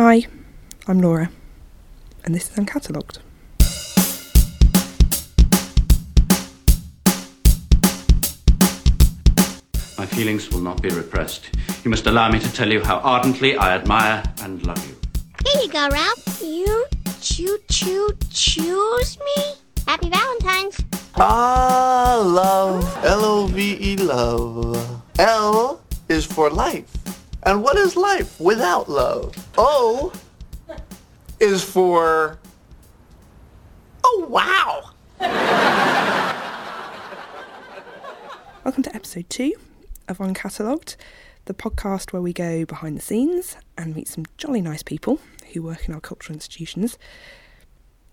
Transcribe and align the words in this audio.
Hi, 0.00 0.28
I'm 0.86 1.00
Laura, 1.00 1.28
and 2.24 2.32
this 2.32 2.48
is 2.48 2.56
Uncatalogued. 2.56 3.18
My 9.98 10.06
feelings 10.06 10.50
will 10.50 10.60
not 10.60 10.80
be 10.80 10.90
repressed. 10.90 11.50
You 11.82 11.90
must 11.90 12.06
allow 12.06 12.30
me 12.30 12.38
to 12.38 12.52
tell 12.52 12.70
you 12.72 12.80
how 12.80 12.98
ardently 12.98 13.56
I 13.56 13.74
admire 13.74 14.22
and 14.42 14.64
love 14.64 14.78
you. 14.88 14.94
Here 15.44 15.62
you 15.62 15.68
go, 15.68 15.88
Ralph. 15.88 16.42
You 16.44 16.86
choo 17.20 17.58
choo 17.68 18.16
choose 18.30 19.18
me? 19.18 19.54
Happy 19.88 20.10
Valentine's. 20.10 20.80
Ah, 21.16 22.22
love. 22.24 22.84
L 23.04 23.24
O 23.24 23.46
V 23.48 23.76
E, 23.80 23.96
love. 23.96 25.02
L 25.18 25.80
is 26.08 26.24
for 26.24 26.50
life. 26.50 26.97
And 27.44 27.62
what 27.62 27.76
is 27.76 27.96
life 27.96 28.40
without 28.40 28.88
love? 28.88 29.34
O 29.56 30.12
is 31.38 31.62
for. 31.62 32.38
Oh, 34.02 34.26
wow. 34.28 34.90
Welcome 38.64 38.82
to 38.82 38.94
episode 38.94 39.30
two 39.30 39.52
of 40.08 40.18
Uncatalogued, 40.18 40.96
the 41.44 41.54
podcast 41.54 42.12
where 42.12 42.20
we 42.20 42.32
go 42.32 42.64
behind 42.64 42.96
the 42.96 43.02
scenes 43.02 43.56
and 43.76 43.94
meet 43.94 44.08
some 44.08 44.24
jolly 44.36 44.60
nice 44.60 44.82
people 44.82 45.20
who 45.52 45.62
work 45.62 45.88
in 45.88 45.94
our 45.94 46.00
cultural 46.00 46.34
institutions. 46.34 46.98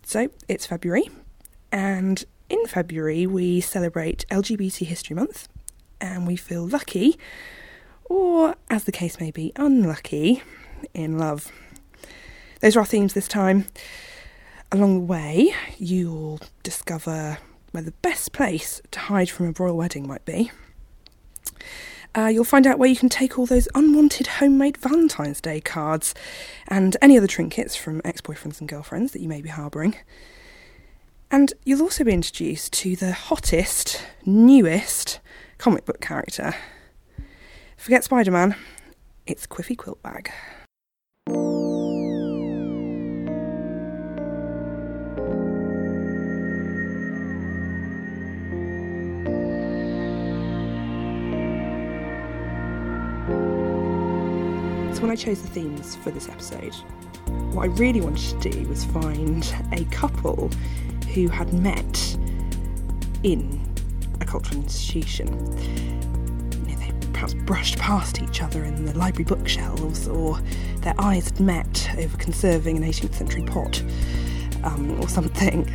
So 0.04 0.30
it's 0.48 0.68
February, 0.68 1.10
and 1.72 2.24
in 2.48 2.64
February 2.68 3.26
we 3.26 3.60
celebrate 3.60 4.26
LGBT 4.30 4.86
History 4.86 5.16
Month, 5.16 5.48
and 6.00 6.28
we 6.28 6.36
feel 6.36 6.68
lucky, 6.68 7.18
or 8.06 8.56
as 8.70 8.86
the 8.86 8.92
case 8.92 9.20
may 9.20 9.32
be, 9.32 9.52
unlucky, 9.56 10.42
in 10.94 11.18
love. 11.18 11.52
Those 12.62 12.76
are 12.76 12.80
our 12.80 12.86
themes 12.86 13.14
this 13.14 13.28
time. 13.28 13.66
Along 14.72 14.96
the 14.96 15.06
way, 15.06 15.54
you'll 15.78 16.40
discover 16.64 17.38
where 17.72 17.84
the 17.84 17.92
best 17.92 18.32
place 18.32 18.82
to 18.92 19.00
hide 19.00 19.30
from 19.30 19.48
a 19.48 19.54
royal 19.58 19.78
wedding 19.78 20.08
might 20.08 20.26
be. 20.26 20.52
Uh, 22.18 22.28
you'll 22.28 22.46
find 22.46 22.66
out 22.66 22.80
where 22.80 22.88
you 22.88 22.96
can 22.96 23.10
take 23.10 23.38
all 23.38 23.46
those 23.46 23.68
unwanted 23.76 24.28
homemade 24.28 24.78
Valentine's 24.78 25.42
Day 25.42 25.60
cards 25.60 26.16
and 26.68 26.96
any 27.02 27.18
other 27.18 27.28
trinkets 27.28 27.76
from 27.76 28.02
ex 28.06 28.22
boyfriends 28.22 28.62
and 28.62 28.70
girlfriends 28.70 29.12
that 29.12 29.22
you 29.22 29.28
may 29.28 29.42
be 29.42 29.50
harbouring. 29.50 29.96
And 31.30 31.54
you'll 31.66 31.82
also 31.82 32.06
be 32.06 32.14
introduced 32.14 32.72
to 32.74 32.96
the 32.96 33.12
hottest, 33.12 34.02
newest 34.26 35.20
comic 35.58 35.84
book 35.84 36.00
character. 36.00 36.56
Forget 37.78 38.04
Spider 38.04 38.32
Man, 38.32 38.56
it's 39.28 39.46
Quiffy 39.46 39.76
Quiltbag. 39.76 40.30
So, 54.96 55.02
when 55.02 55.12
I 55.12 55.16
chose 55.16 55.42
the 55.42 55.50
themes 55.50 55.96
for 55.98 56.10
this 56.10 56.28
episode, 56.28 56.74
what 57.54 57.64
I 57.64 57.68
really 57.68 58.02
wanted 58.02 58.42
to 58.42 58.50
do 58.50 58.68
was 58.68 58.86
find 58.86 59.54
a 59.74 59.84
couple 59.92 60.50
who 61.14 61.28
had 61.28 61.54
met 61.54 62.18
in 63.22 63.62
a 64.22 64.26
cultural 64.26 64.64
institution. 64.64 65.28
Perhaps 67.16 67.34
brushed 67.34 67.78
past 67.78 68.22
each 68.22 68.42
other 68.42 68.66
in 68.66 68.84
the 68.84 68.94
library 68.98 69.24
bookshelves, 69.24 70.06
or 70.06 70.38
their 70.82 70.94
eyes 71.00 71.30
had 71.30 71.40
met 71.40 71.90
over 71.98 72.18
conserving 72.18 72.76
an 72.76 72.84
18th 72.84 73.16
century 73.16 73.44
pot, 73.44 73.82
um, 74.66 75.00
or 75.00 75.08
something. 75.08 75.72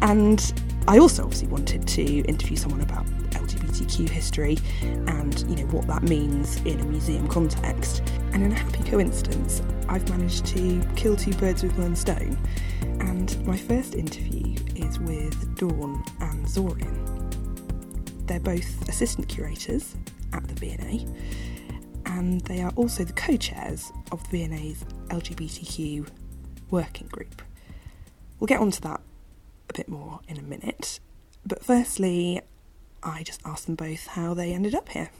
And 0.00 0.52
I 0.86 0.98
also 0.98 1.24
obviously 1.24 1.48
wanted 1.48 1.88
to 1.88 2.04
interview 2.22 2.56
someone 2.56 2.82
about 2.82 3.04
LGBTQ 3.30 4.08
history 4.08 4.58
and 4.82 5.40
you 5.48 5.56
know 5.56 5.72
what 5.72 5.88
that 5.88 6.04
means 6.04 6.58
in 6.58 6.78
a 6.78 6.84
museum 6.84 7.26
context. 7.26 8.04
And 8.32 8.44
in 8.44 8.52
a 8.52 8.54
happy 8.54 8.84
coincidence, 8.84 9.62
I've 9.88 10.08
managed 10.08 10.46
to 10.46 10.80
kill 10.94 11.16
two 11.16 11.32
birds 11.32 11.64
with 11.64 11.76
one 11.76 11.96
stone. 11.96 12.38
And 13.00 13.44
my 13.44 13.56
first 13.56 13.96
interview 13.96 14.54
is 14.76 15.00
with 15.00 15.56
Dawn 15.56 16.04
and 16.20 16.46
Zorian. 16.46 16.96
They're 18.28 18.38
both 18.38 18.88
assistant 18.88 19.26
curators 19.26 19.96
at 20.32 20.46
the 20.48 20.54
V&A, 20.54 21.06
and 22.06 22.40
they 22.42 22.60
are 22.62 22.72
also 22.76 23.04
the 23.04 23.12
co-chairs 23.12 23.92
of 24.12 24.22
the 24.30 24.46
V&A's 24.46 24.84
LGBTQ 25.08 26.08
working 26.70 27.08
group. 27.08 27.42
We'll 28.38 28.46
get 28.46 28.60
onto 28.60 28.80
that 28.80 29.00
a 29.68 29.72
bit 29.72 29.88
more 29.88 30.20
in 30.28 30.38
a 30.38 30.42
minute. 30.42 31.00
But 31.46 31.64
firstly, 31.64 32.40
I 33.02 33.22
just 33.22 33.40
asked 33.44 33.66
them 33.66 33.74
both 33.74 34.06
how 34.08 34.34
they 34.34 34.52
ended 34.52 34.74
up 34.74 34.88
here. 34.90 35.10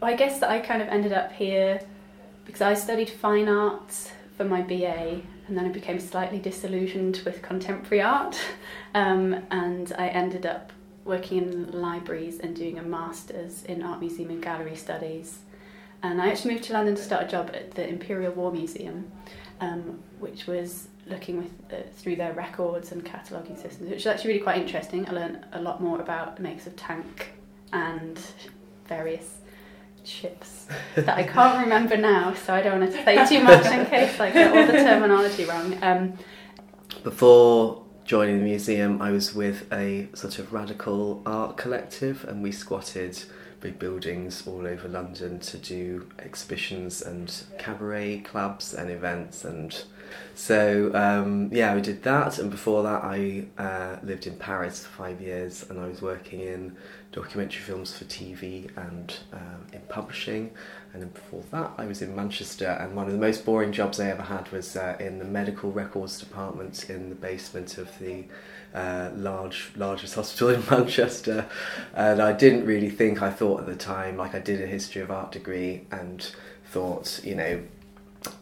Well, 0.00 0.10
I 0.12 0.16
guess 0.16 0.40
that 0.40 0.50
I 0.50 0.58
kind 0.60 0.82
of 0.82 0.88
ended 0.88 1.12
up 1.12 1.32
here 1.32 1.80
because 2.44 2.60
I 2.60 2.74
studied 2.74 3.08
fine 3.08 3.48
arts 3.48 4.10
for 4.36 4.44
my 4.44 4.60
BA 4.60 5.22
and 5.48 5.56
then 5.56 5.64
I 5.64 5.68
became 5.68 5.98
slightly 5.98 6.38
disillusioned 6.38 7.22
with 7.24 7.40
contemporary 7.42 8.02
art 8.02 8.38
um, 8.94 9.46
and 9.50 9.92
I 9.98 10.08
ended 10.08 10.44
up 10.44 10.72
working 11.06 11.38
in 11.38 11.72
libraries 11.72 12.40
and 12.40 12.54
doing 12.54 12.78
a 12.78 12.82
master's 12.82 13.64
in 13.64 13.82
art 13.82 14.00
museum 14.00 14.30
and 14.30 14.42
gallery 14.42 14.76
studies. 14.76 15.38
And 16.02 16.20
I 16.20 16.28
actually 16.28 16.54
moved 16.54 16.64
to 16.64 16.72
London 16.72 16.94
to 16.94 17.02
start 17.02 17.24
a 17.24 17.28
job 17.28 17.50
at 17.54 17.72
the 17.72 17.88
Imperial 17.88 18.32
War 18.32 18.52
Museum, 18.52 19.10
um, 19.60 20.00
which 20.18 20.46
was 20.46 20.88
looking 21.06 21.38
with 21.38 21.52
uh, 21.72 21.76
through 21.94 22.16
their 22.16 22.32
records 22.32 22.92
and 22.92 23.04
cataloguing 23.04 23.56
systems, 23.56 23.88
which 23.88 23.98
was 23.98 24.06
actually 24.06 24.32
really 24.32 24.42
quite 24.42 24.60
interesting. 24.60 25.08
I 25.08 25.12
learned 25.12 25.44
a 25.52 25.60
lot 25.60 25.80
more 25.80 26.00
about 26.00 26.36
the 26.36 26.42
makes 26.42 26.66
of 26.66 26.76
tank 26.76 27.32
and 27.72 28.20
various 28.86 29.38
ships 30.04 30.66
that 30.94 31.16
I 31.16 31.22
can't 31.22 31.58
remember 31.64 31.96
now, 31.96 32.34
so 32.34 32.54
I 32.54 32.62
don't 32.62 32.80
want 32.80 32.92
to 32.92 33.04
say 33.04 33.26
too 33.26 33.42
much 33.42 33.66
in 33.66 33.86
case 33.90 34.18
I 34.20 34.30
get 34.30 34.54
all 34.54 34.66
the 34.66 34.72
terminology 34.72 35.44
wrong. 35.44 35.82
Um, 35.82 36.12
Before 37.02 37.85
joining 38.06 38.38
the 38.38 38.44
museum, 38.44 39.02
I 39.02 39.10
was 39.10 39.34
with 39.34 39.70
a 39.72 40.08
sort 40.14 40.38
of 40.38 40.52
radical 40.52 41.22
art 41.26 41.56
collective, 41.56 42.24
and 42.24 42.40
we 42.40 42.52
squatted 42.52 43.18
big 43.60 43.78
buildings 43.80 44.46
all 44.46 44.64
over 44.64 44.86
London 44.86 45.40
to 45.40 45.58
do 45.58 46.06
exhibitions 46.20 47.02
and 47.02 47.42
cabaret 47.58 48.18
clubs 48.18 48.74
and 48.74 48.90
events 48.90 49.44
and 49.44 49.84
so 50.34 50.94
um, 50.94 51.48
yeah 51.50 51.74
we 51.74 51.80
did 51.80 52.02
that 52.02 52.38
and 52.38 52.50
before 52.50 52.82
that 52.82 53.02
I 53.02 53.46
uh, 53.58 53.96
lived 54.02 54.26
in 54.26 54.36
Paris 54.36 54.84
for 54.84 54.90
five 55.04 55.20
years 55.20 55.64
and 55.68 55.80
I 55.80 55.88
was 55.88 56.02
working 56.02 56.40
in 56.40 56.76
documentary 57.12 57.62
films 57.62 57.96
for 57.96 58.04
TV 58.04 58.70
and 58.76 59.16
um, 59.32 59.66
in 59.72 59.80
publishing 59.88 60.50
and 60.96 61.02
then 61.02 61.10
before 61.10 61.42
that 61.50 61.72
I 61.76 61.84
was 61.84 62.00
in 62.00 62.16
Manchester 62.16 62.68
and 62.68 62.96
one 62.96 63.04
of 63.04 63.12
the 63.12 63.18
most 63.18 63.44
boring 63.44 63.70
jobs 63.70 64.00
I 64.00 64.08
ever 64.08 64.22
had 64.22 64.50
was 64.50 64.76
uh, 64.76 64.96
in 64.98 65.18
the 65.18 65.26
medical 65.26 65.70
records 65.70 66.18
department 66.18 66.88
in 66.88 67.10
the 67.10 67.14
basement 67.14 67.76
of 67.76 67.90
the 67.98 68.24
uh, 68.74 69.10
large 69.14 69.72
largest 69.76 70.14
hospital 70.20 70.48
in 70.48 70.62
Manchester. 70.70 71.44
And 71.94 72.22
I 72.22 72.32
didn't 72.32 72.64
really 72.64 72.88
think 72.88 73.20
I 73.20 73.30
thought 73.30 73.60
at 73.60 73.66
the 73.66 73.76
time 73.76 74.16
like 74.16 74.34
I 74.34 74.38
did 74.38 74.62
a 74.62 74.66
history 74.66 75.02
of 75.02 75.10
art 75.10 75.32
degree 75.32 75.82
and 75.90 76.30
thought 76.64 77.20
you 77.22 77.34
know 77.34 77.62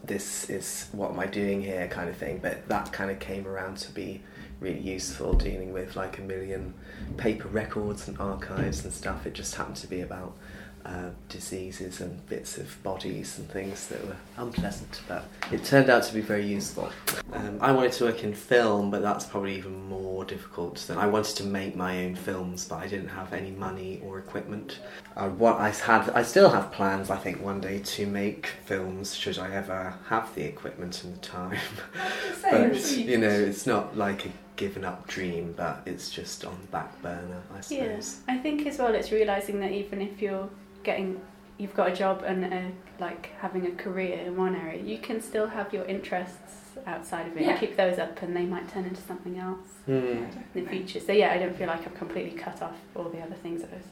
this 0.05 0.49
is 0.49 0.87
what 0.93 1.11
am 1.11 1.19
I 1.19 1.25
doing 1.25 1.61
here 1.61 1.89
kind 1.89 2.07
of 2.07 2.15
thing. 2.15 2.39
But 2.41 2.69
that 2.69 2.93
kind 2.93 3.11
of 3.11 3.19
came 3.19 3.45
around 3.45 3.79
to 3.79 3.91
be 3.91 4.21
really 4.61 4.79
useful 4.79 5.33
dealing 5.33 5.73
with 5.73 5.97
like 5.97 6.19
a 6.19 6.21
million 6.21 6.73
paper 7.17 7.49
records 7.49 8.07
and 8.07 8.17
archives 8.17 8.85
and 8.85 8.93
stuff. 8.93 9.25
It 9.25 9.33
just 9.33 9.55
happened 9.55 9.75
to 9.77 9.87
be 9.87 9.99
about 9.99 10.37
uh, 10.85 11.09
diseases 11.29 11.99
and 11.99 12.23
bits 12.29 12.57
of 12.57 12.81
bodies 12.83 13.39
and 13.39 13.49
things 13.49 13.87
that 13.87 14.05
were 14.05 14.15
unpleasant, 14.37 15.01
but 15.07 15.25
it 15.51 15.63
turned 15.65 15.89
out 15.89 16.03
to 16.03 16.13
be 16.13 16.21
very 16.21 16.45
useful. 16.45 16.89
Um, 17.33 17.57
I 17.59 17.71
wanted 17.71 17.91
to 17.93 18.05
work 18.05 18.23
in 18.23 18.33
film, 18.33 18.91
but 18.91 19.01
that's 19.01 19.25
probably 19.25 19.57
even 19.57 19.87
more 19.89 20.23
difficult. 20.25 20.77
Than 20.77 20.97
I 20.97 21.07
wanted 21.07 21.35
to 21.37 21.43
make 21.43 21.75
my 21.75 22.05
own 22.05 22.15
films, 22.15 22.67
but 22.67 22.75
I 22.75 22.87
didn't 22.87 23.09
have 23.09 23.33
any 23.33 23.51
money 23.51 23.99
or 24.05 24.19
equipment. 24.19 24.79
I, 25.15 25.27
what 25.27 25.59
I 25.59 25.69
had, 25.69 26.09
I 26.11 26.21
still 26.21 26.49
have 26.49 26.71
plans. 26.71 27.09
I 27.09 27.17
think 27.17 27.41
one 27.41 27.61
day 27.61 27.79
to 27.79 28.05
make 28.05 28.47
films, 28.65 29.15
should 29.15 29.39
I 29.39 29.53
ever 29.55 29.95
have 30.07 30.33
the 30.35 30.43
equipment 30.43 31.03
and 31.03 31.15
the 31.15 31.19
time. 31.19 31.57
but 32.43 32.91
you 32.91 33.17
know, 33.17 33.27
it's 33.27 33.65
not 33.65 33.97
like 33.97 34.27
a 34.27 34.29
given 34.55 34.85
up 34.85 35.07
dream, 35.07 35.53
but 35.57 35.81
it's 35.85 36.09
just 36.09 36.45
on 36.45 36.57
the 36.61 36.67
back 36.67 37.01
burner, 37.01 37.41
I 37.55 37.61
suppose. 37.61 38.19
Yeah, 38.27 38.35
I 38.35 38.37
think 38.37 38.65
as 38.67 38.77
well 38.77 38.93
it's 38.93 39.11
realizing 39.11 39.59
that 39.61 39.71
even 39.71 40.01
if 40.01 40.21
you're 40.21 40.49
getting 40.85 41.19
you've 41.57 41.73
got 41.73 41.89
a 41.91 41.95
job 41.95 42.21
and 42.25 42.43
a, 42.45 42.71
like 42.99 43.29
having 43.39 43.65
a 43.65 43.71
career 43.71 44.19
in 44.19 44.35
one 44.37 44.55
area, 44.55 44.81
you 44.81 44.97
can 44.97 45.21
still 45.21 45.47
have 45.47 45.73
your 45.73 45.85
interests 45.85 46.53
outside 46.85 47.27
of 47.27 47.37
it. 47.37 47.43
Yeah. 47.43 47.51
and 47.51 47.59
Keep 47.59 47.77
those 47.77 47.97
up, 47.97 48.21
and 48.21 48.35
they 48.35 48.45
might 48.45 48.67
turn 48.69 48.83
into 48.85 49.01
something 49.01 49.37
else 49.39 49.67
Hmm. 49.85 49.93
in 49.93 50.29
the 50.53 50.61
future. 50.63 50.99
So 50.99 51.11
yeah, 51.13 51.31
I 51.31 51.37
don't 51.37 51.55
feel 51.57 51.67
like 51.67 51.85
I've 51.87 51.95
completely 51.95 52.37
cut 52.37 52.61
off 52.61 52.75
all 52.95 53.05
the 53.05 53.19
other 53.21 53.35
things 53.35 53.61
that 53.61 53.69
I 53.71 53.77
was 53.77 53.85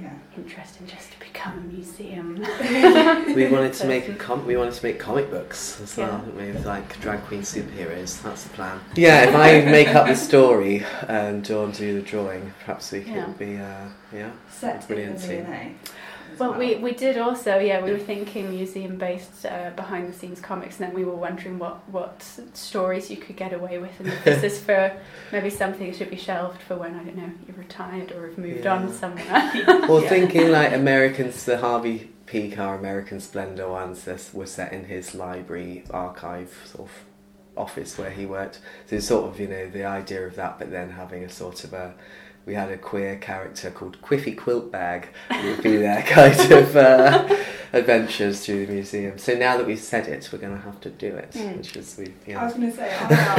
Yeah. 0.00 0.12
interesting 0.36 0.86
just 0.86 1.10
to 1.12 1.18
become 1.18 1.58
a 1.58 1.60
museum. 1.74 2.36
we 3.34 3.48
wanted 3.48 3.72
to 3.74 3.86
make 3.88 4.04
a 4.04 4.12
person. 4.12 4.18
com- 4.26 4.46
we 4.46 4.56
wanted 4.56 4.74
to 4.74 4.82
make 4.84 5.00
comic 5.00 5.30
books 5.32 5.80
as 5.82 5.96
well, 5.96 6.22
Yeah. 6.36 6.44
With 6.52 6.64
like 6.64 7.00
drag 7.00 7.24
queen 7.24 7.42
superheroes. 7.42 8.22
That's 8.22 8.44
the 8.44 8.50
plan. 8.50 8.78
Yeah, 8.94 9.24
if 9.28 9.34
I 9.34 9.60
make 9.78 9.88
up 9.96 10.06
the 10.06 10.14
story 10.14 10.84
and 11.08 11.42
Dawn 11.42 11.72
do 11.72 11.94
the 11.94 12.02
drawing, 12.02 12.52
perhaps 12.60 12.92
we 12.92 13.00
could 13.00 13.14
Yeah. 13.14 13.26
be 13.36 13.56
uh, 13.56 13.86
yeah. 14.14 14.30
Set 14.48 14.86
Brilliant 14.86 15.18
in 16.32 16.38
team. 16.38 16.38
the 16.38 16.38
V&A. 16.38 16.38
as 16.38 16.38
Well, 16.40 16.58
we, 16.58 16.74
we 16.76 16.92
did 16.92 17.18
also, 17.18 17.58
yeah, 17.58 17.82
we 17.82 17.92
were 17.92 17.98
thinking 17.98 18.50
museum 18.50 18.96
based 18.96 19.46
uh, 19.46 19.70
behind 19.76 20.08
the 20.08 20.12
scenes 20.16 20.40
comics, 20.40 20.80
and 20.80 20.88
then 20.88 20.94
we 20.94 21.04
were 21.04 21.14
wondering 21.16 21.58
what, 21.58 21.88
what 21.90 22.22
stories 22.54 23.10
you 23.10 23.16
could 23.16 23.36
get 23.36 23.52
away 23.52 23.78
with. 23.78 23.98
And 24.00 24.08
if 24.08 24.24
this 24.24 24.42
is 24.42 24.60
for 24.60 24.92
maybe 25.32 25.50
something 25.50 25.86
that 25.90 25.96
should 25.96 26.10
be 26.10 26.16
shelved 26.16 26.60
for 26.62 26.76
when, 26.76 26.94
I 26.94 27.04
don't 27.04 27.16
know, 27.16 27.30
you're 27.46 27.56
retired 27.56 28.12
or 28.12 28.28
have 28.28 28.38
moved 28.38 28.66
on 28.66 28.92
somewhere. 28.92 29.52
Well, 29.88 30.02
Yeah. 30.02 30.08
thinking 30.08 30.50
like 30.50 30.72
Americans, 30.72 31.44
the 31.44 31.58
Harvey 31.58 32.10
Pekar 32.26 32.78
American 32.78 33.20
Splendor 33.20 33.68
ones 33.68 34.04
this 34.04 34.32
were 34.32 34.46
set 34.46 34.72
in 34.72 34.84
his 34.84 35.14
library 35.14 35.84
archive 35.90 36.62
sort 36.64 36.88
of 36.88 36.94
office 37.56 37.98
where 37.98 38.10
he 38.10 38.24
worked. 38.26 38.60
So 38.86 38.96
it's 38.96 39.06
sort 39.06 39.28
of 39.28 39.40
you 39.40 39.48
know 39.48 39.68
the 39.68 39.84
idea 39.84 40.26
of 40.26 40.36
that, 40.36 40.58
but 40.58 40.70
then 40.70 40.90
having 40.90 41.24
a 41.24 41.28
sort 41.28 41.64
of 41.64 41.72
a 41.72 41.94
we 42.50 42.56
had 42.56 42.68
a 42.72 42.76
queer 42.76 43.14
character 43.16 43.70
called 43.70 44.02
Quiffy 44.02 44.34
Quiltbag 44.34 45.04
who 45.32 45.50
would 45.50 45.62
be 45.62 45.76
their 45.76 46.02
kind 46.16 46.34
of 46.52 46.74
uh, 46.76 47.36
adventures 47.72 48.44
through 48.44 48.66
the 48.66 48.72
museum. 48.72 49.18
So 49.18 49.34
now 49.34 49.56
that 49.56 49.64
we've 49.64 49.78
said 49.78 50.08
it, 50.08 50.28
we're 50.32 50.40
going 50.40 50.56
to 50.56 50.62
have 50.62 50.80
to 50.80 50.90
do 50.90 51.14
it, 51.14 51.30
Mm. 51.30 51.58
which 51.58 51.76
is 51.76 51.96
we 51.96 52.34
I 52.34 52.44
was 52.46 52.54
going 52.54 52.72
to 52.72 52.76
say, 52.76 52.92
I'm 52.98 53.08
now, 53.08 53.36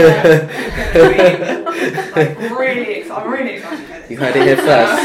like, 2.16 2.40
really 2.58 2.94
excited. 3.00 3.12
I'm 3.12 3.30
really 3.30 3.54
excited 3.56 3.86
about 3.86 4.00
this. 4.02 4.12
You 4.12 4.18
heard 4.18 4.36
it 4.38 4.44
here 4.48 4.56
first. 4.56 5.02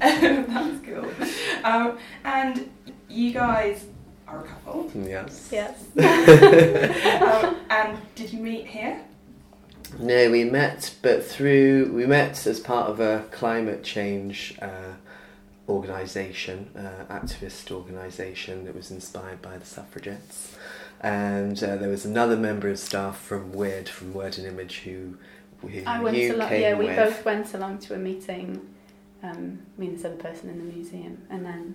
That's 0.00 0.80
cool. 0.86 1.06
Um, 1.64 1.98
and 2.24 2.70
you 3.10 3.32
guys 3.34 3.84
are 4.26 4.40
a 4.40 4.48
couple. 4.48 4.90
yes. 4.94 5.50
yes. 5.52 5.78
Um, 7.22 7.56
and 7.68 7.98
did 8.14 8.32
you 8.32 8.40
meet 8.40 8.66
here? 8.66 8.98
No, 9.98 10.30
we 10.30 10.44
met, 10.44 10.94
but 11.02 11.24
through 11.24 11.92
we 11.92 12.06
met 12.06 12.46
as 12.46 12.60
part 12.60 12.90
of 12.90 13.00
a 13.00 13.24
climate 13.30 13.82
change 13.84 14.56
uh, 14.60 14.94
organisation, 15.68 16.70
uh, 16.76 17.12
activist 17.12 17.70
organisation 17.70 18.64
that 18.64 18.74
was 18.74 18.90
inspired 18.90 19.40
by 19.40 19.56
the 19.56 19.64
suffragettes, 19.64 20.56
and 21.00 21.62
uh, 21.62 21.76
there 21.76 21.88
was 21.88 22.04
another 22.04 22.36
member 22.36 22.68
of 22.68 22.78
staff 22.78 23.18
from 23.20 23.52
Weird, 23.52 23.88
from 23.88 24.12
Word 24.12 24.36
and 24.38 24.46
Image, 24.46 24.78
who, 24.80 25.16
who 25.62 25.82
I 25.86 26.00
went 26.02 26.16
you 26.16 26.34
along, 26.34 26.52
yeah, 26.52 26.74
we 26.74 26.86
with. 26.86 26.96
both 26.96 27.24
went 27.24 27.54
along 27.54 27.78
to 27.80 27.94
a 27.94 27.98
meeting, 27.98 28.60
um, 29.22 29.60
me 29.78 29.86
and 29.88 29.96
this 29.98 30.04
other 30.04 30.16
person 30.16 30.50
in 30.50 30.58
the 30.58 30.74
museum, 30.74 31.22
and 31.30 31.46
then 31.46 31.74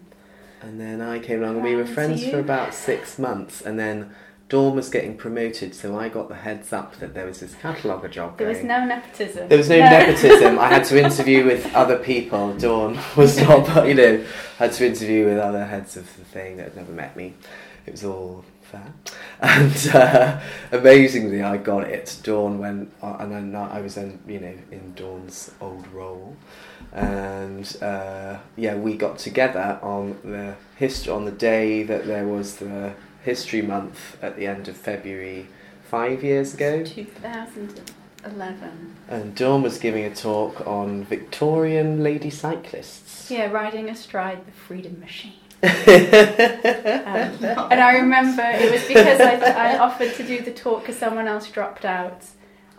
And 0.62 0.80
then 0.80 1.02
I 1.02 1.20
came 1.20 1.42
along 1.42 1.56
and 1.56 1.64
we 1.64 1.76
were 1.76 1.86
friends 1.86 2.28
for 2.28 2.40
about 2.40 2.74
six 2.74 3.18
months. 3.18 3.62
And 3.62 3.80
then 3.80 4.14
Dawn 4.50 4.76
was 4.76 4.90
getting 4.90 5.16
promoted, 5.16 5.76
so 5.76 5.98
I 5.98 6.10
got 6.10 6.28
the 6.28 6.36
heads 6.36 6.74
up 6.74 6.96
that 6.98 7.14
there 7.14 7.28
was 7.28 7.40
this 7.40 7.54
cataloguer 7.54 8.08
job 8.08 8.40
there 8.40 8.48
was 8.48 8.64
no 8.64 8.84
nepotism. 8.84 9.48
There 9.48 9.60
was 9.60 9.70
no, 9.70 9.78
nepotism. 9.78 10.58
I 10.58 10.68
had 10.68 10.86
to 10.86 11.00
interview 11.00 11.46
with 11.46 11.72
other 11.76 12.00
people. 12.00 12.58
Dawn 12.58 12.98
was 13.16 13.38
not, 13.42 13.68
but 13.68 13.88
you 13.88 13.94
know, 13.94 14.26
I 14.60 14.64
had 14.64 14.74
to 14.74 14.88
interview 14.88 15.26
with 15.26 15.38
other 15.38 15.66
heads 15.66 15.96
of 15.96 16.06
the 16.18 16.26
thing 16.26 16.58
that 16.58 16.64
had 16.64 16.78
never 16.78 16.92
met 16.92 17.16
me. 17.16 17.36
It 17.86 17.92
was 17.92 18.04
all 18.04 18.44
fair. 18.64 18.92
And 19.42 19.90
uh, 19.94 20.42
amazingly, 20.72 21.44
I 21.44 21.58
got 21.58 21.84
it. 21.84 22.18
Dawn 22.24 22.58
went, 22.58 22.92
uh, 23.04 23.18
and 23.20 23.32
then 23.32 23.56
I 23.56 23.82
was 23.82 23.96
then, 23.96 24.20
you 24.28 24.40
know, 24.40 24.54
in 24.72 24.94
Dawn's 24.96 25.52
old 25.62 25.88
role. 25.90 26.36
And 26.92 27.78
uh, 27.82 28.40
yeah, 28.56 28.76
we 28.76 28.98
got 28.98 29.20
together 29.20 29.80
on 29.84 30.18
the 30.24 30.56
history 30.76 31.14
on 31.14 31.26
the 31.26 31.32
day 31.32 31.84
that 31.84 32.08
there 32.08 32.26
was 32.28 32.58
the 32.58 32.96
History 33.24 33.62
Month 33.62 34.18
at 34.22 34.36
the 34.38 34.48
end 34.48 34.68
of 34.68 34.78
February, 34.78 35.48
five 35.84 36.24
years 36.24 36.54
ago. 36.54 36.84
2011. 36.84 38.96
And 39.08 39.36
Dawn 39.36 39.62
was 39.62 39.78
giving 39.78 40.04
a 40.06 40.14
talk 40.16 40.66
on 40.68 41.04
Victorian 41.06 42.04
lady 42.04 42.30
cyclists. 42.30 43.30
Yeah, 43.32 43.50
riding 43.52 43.90
astride 43.90 44.46
the 44.46 44.52
freedom 44.52 45.00
machine. 45.00 45.34
Um, 47.10 47.44
and 47.72 47.82
I 47.82 47.98
remember 47.98 48.44
it 48.44 48.72
was 48.72 48.86
because 48.88 49.20
I, 49.20 49.74
I 49.74 49.78
offered 49.80 50.14
to 50.16 50.24
do 50.24 50.42
the 50.42 50.52
talk 50.52 50.82
because 50.82 50.98
someone 50.98 51.28
else 51.28 51.50
dropped 51.50 51.86
out, 51.86 52.22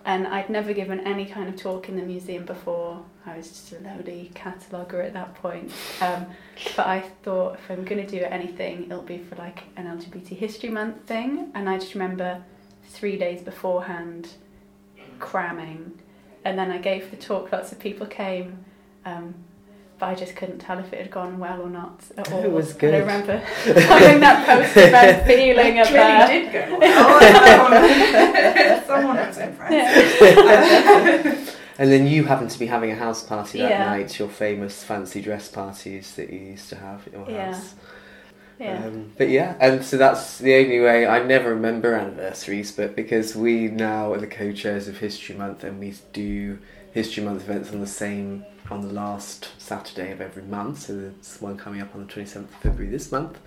and 0.05 0.27
I'd 0.27 0.49
never 0.49 0.73
given 0.73 1.01
any 1.01 1.27
kind 1.27 1.49
of 1.49 1.57
talk 1.57 1.89
in 1.89 1.97
the 1.97 2.03
museum 2.03 2.45
before. 2.45 3.03
I 3.27 3.37
was 3.37 3.49
just 3.49 3.73
a 3.73 3.81
lowly 3.81 4.31
cataloguer 4.35 5.03
at 5.03 5.13
that 5.13 5.35
point. 5.35 5.73
Um, 6.01 6.27
but 6.77 6.87
I 6.87 7.01
thought 7.23 7.55
if 7.55 7.71
I'm 7.71 7.85
going 7.85 8.05
to 8.05 8.11
do 8.11 8.25
anything, 8.25 8.85
it'll 8.85 9.03
be 9.03 9.19
for 9.19 9.37
like 9.37 9.65
an 9.77 9.87
LGBT 9.87 10.29
History 10.29 10.71
Month 10.71 11.07
thing. 11.07 11.51
And 11.55 11.69
I 11.69 11.79
just 11.79 11.95
remember 11.95 12.43
three 12.85 13.19
days 13.19 13.43
beforehand 13.43 14.29
cramming, 15.19 16.01
and 16.45 16.59
then 16.59 16.71
I 16.71 16.79
gave 16.79 17.11
the 17.11 17.17
talk. 17.17 17.53
Lots 17.53 17.73
of 17.73 17.79
people 17.79 18.07
came. 18.07 18.65
Um, 19.05 19.35
but 20.01 20.07
I 20.09 20.15
just 20.15 20.35
couldn't 20.35 20.59
tell 20.59 20.79
if 20.79 20.93
it 20.93 20.99
had 20.99 21.11
gone 21.11 21.39
well 21.39 21.61
or 21.61 21.69
not 21.69 22.01
at 22.17 22.33
all. 22.33 22.41
It 22.45 22.51
was 22.51 22.73
good. 22.73 22.95
I 22.95 22.99
remember 22.99 23.37
having 23.37 24.21
that 24.21 24.47
post-event 24.47 25.27
feeling 25.27 25.79
of 25.79 25.91
really 25.93 26.27
did 26.27 26.53
go 26.53 26.79
well. 26.79 28.81
Someone 28.87 29.17
was 29.17 29.39
impressed. 29.39 31.57
And 31.79 31.91
then 31.91 32.07
you 32.07 32.25
happened 32.25 32.51
to 32.51 32.59
be 32.59 32.67
having 32.67 32.91
a 32.91 32.95
house 32.95 33.23
party 33.23 33.59
that 33.59 33.71
Yeah. 33.71 33.85
night, 33.91 34.19
your 34.19 34.29
famous 34.29 34.83
fancy 34.83 35.23
dress 35.23 35.49
parties 35.49 36.15
that 36.17 36.31
you 36.31 36.39
used 36.39 36.69
to 36.71 36.77
have 36.77 37.07
at 37.07 37.13
your 37.15 37.27
Yeah. 37.31 37.53
house. 37.53 37.75
yeah. 38.59 38.85
Um, 38.85 39.13
but 39.17 39.31
yeah, 39.31 39.55
and 39.61 39.83
so 39.83 39.97
that's 39.97 40.37
the 40.39 40.55
only 40.57 40.81
way 40.81 41.07
I 41.07 41.23
never 41.23 41.51
remember 41.55 41.95
anniversaries, 41.95 42.73
but 42.73 42.95
because 42.97 43.35
we 43.35 43.69
now 43.69 44.13
are 44.13 44.19
the 44.19 44.27
co-chairs 44.27 44.89
of 44.89 44.99
History 44.99 45.35
Month 45.35 45.65
and 45.65 45.81
we 45.81 45.95
do 46.13 46.59
History 46.93 47.23
Month 47.25 47.43
events 47.49 47.73
on 47.73 47.81
the 47.81 47.87
same 47.87 48.45
on 48.71 48.81
the 48.83 48.93
last 48.93 49.51
Saturday 49.59 50.13
of 50.13 50.21
every 50.21 50.43
month. 50.45 50.81
So 50.83 50.93
there's 50.97 51.37
one 51.41 51.57
coming 51.57 51.81
up 51.81 51.95
on 51.95 52.07
the 52.07 52.13
27th 52.13 52.37
of 52.45 52.51
February 52.63 52.91
this 52.91 53.11
month. 53.13 53.39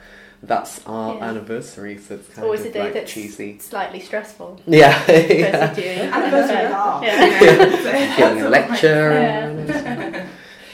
That's 0.41 0.85
our 0.85 1.15
Yeah. 1.15 1.23
anniversary, 1.29 1.97
so 1.97 2.15
it's 2.15 2.25
It's 2.27 2.35
kind 2.35 2.45
always 2.45 2.61
of 2.61 2.67
a 2.67 2.71
day 2.73 2.83
like 2.83 2.93
that's 2.93 3.11
cheesy. 3.11 3.59
slightly 3.59 4.01
stressful. 4.01 4.59
Yeah, 4.67 5.01
yeah. 5.11 5.73
doing 5.73 5.99
Anniversary 5.99 6.55
event. 6.57 6.73
laugh. 6.73 7.03
Yeah. 7.03 8.15
Getting 8.17 8.43
a 8.43 8.49
lecture. 8.49 9.11
Yeah. 9.13 10.25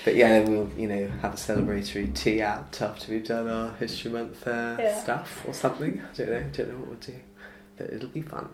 But 0.05 0.15
yeah, 0.15 0.29
then 0.29 0.51
we'll 0.51 0.69
you 0.75 0.87
know 0.87 1.07
have 1.21 1.33
a 1.35 1.37
celebratory 1.37 2.11
tea 2.15 2.41
out 2.41 2.81
after 2.81 3.11
we've 3.11 3.27
done 3.27 3.47
our 3.47 3.73
History 3.75 4.09
Month 4.11 4.47
uh, 4.47 4.77
Yeah. 4.79 4.99
stuff 4.99 5.43
or 5.47 5.53
something. 5.53 6.01
I 6.01 6.15
don't 6.17 6.29
know. 6.31 6.43
Don't 6.51 6.69
know 6.69 6.77
what 6.79 6.87
we'll 6.87 6.97
do, 6.97 7.15
but 7.77 7.93
it'll 7.93 8.09
be 8.09 8.23
fun. 8.23 8.49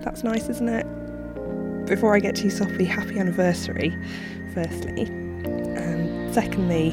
That's 0.00 0.22
nice, 0.24 0.48
isn't 0.48 0.68
it? 0.68 0.86
Before 1.86 2.14
I 2.14 2.20
get 2.20 2.36
too 2.36 2.50
soppy, 2.50 2.84
happy 2.84 3.18
anniversary, 3.18 3.96
firstly. 4.54 5.02
And 5.02 6.32
secondly, 6.32 6.88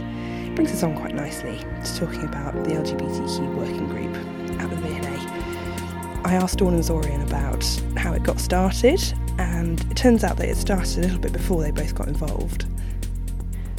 it 0.48 0.56
brings 0.56 0.72
us 0.72 0.84
on 0.84 0.96
quite 0.96 1.14
nicely 1.14 1.58
to 1.58 1.96
talking 1.98 2.24
about 2.24 2.54
the 2.64 2.72
LGBTQ 2.72 3.56
working 3.56 3.88
group 3.88 4.16
at 4.62 4.70
the 4.70 4.76
V&A. 4.78 6.26
I 6.26 6.34
asked 6.34 6.60
Dawn 6.60 6.74
and 6.74 6.84
Zorian 6.84 7.22
about 7.28 7.64
how 7.98 8.14
it 8.14 8.24
got 8.24 8.40
started, 8.40 9.02
and 9.38 9.80
it 9.92 9.98
turns 9.98 10.24
out 10.24 10.38
that 10.38 10.48
it 10.48 10.56
started 10.56 10.98
a 10.98 11.02
little 11.02 11.20
bit 11.20 11.34
before 11.34 11.62
they 11.62 11.72
both 11.72 11.94
got 11.94 12.08
involved. 12.08 12.66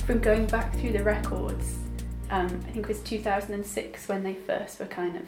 From 0.04 0.20
going 0.20 0.46
back 0.46 0.72
through 0.76 0.92
the 0.92 1.02
records, 1.02 1.76
um, 2.30 2.46
I 2.68 2.70
think 2.70 2.84
it 2.84 2.88
was 2.88 3.00
2006 3.00 4.08
when 4.08 4.22
they 4.22 4.34
first 4.34 4.78
were 4.78 4.86
kind 4.86 5.16
of 5.16 5.22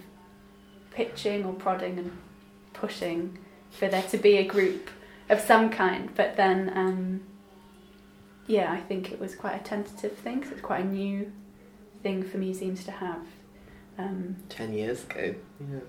pitching 0.92 1.44
or 1.44 1.54
prodding 1.54 1.98
and 1.98 2.16
pushing 2.72 3.38
for 3.70 3.88
there 3.88 4.02
to 4.02 4.18
be 4.18 4.36
a 4.38 4.44
group 4.44 4.90
of 5.28 5.40
some 5.40 5.70
kind. 5.70 6.10
But 6.14 6.36
then, 6.36 6.72
um, 6.74 7.20
yeah, 8.46 8.72
I 8.72 8.80
think 8.80 9.12
it 9.12 9.20
was 9.20 9.34
quite 9.34 9.60
a 9.60 9.64
tentative 9.64 10.16
thing. 10.16 10.44
So 10.44 10.52
it's 10.52 10.60
quite 10.60 10.84
a 10.84 10.88
new 10.88 11.32
thing 12.02 12.22
for 12.22 12.38
museums 12.38 12.84
to 12.84 12.92
have. 12.92 13.22
Um, 13.98 14.36
Ten 14.48 14.72
years 14.72 15.04
ago. 15.04 15.34
Yeah. 15.60 15.80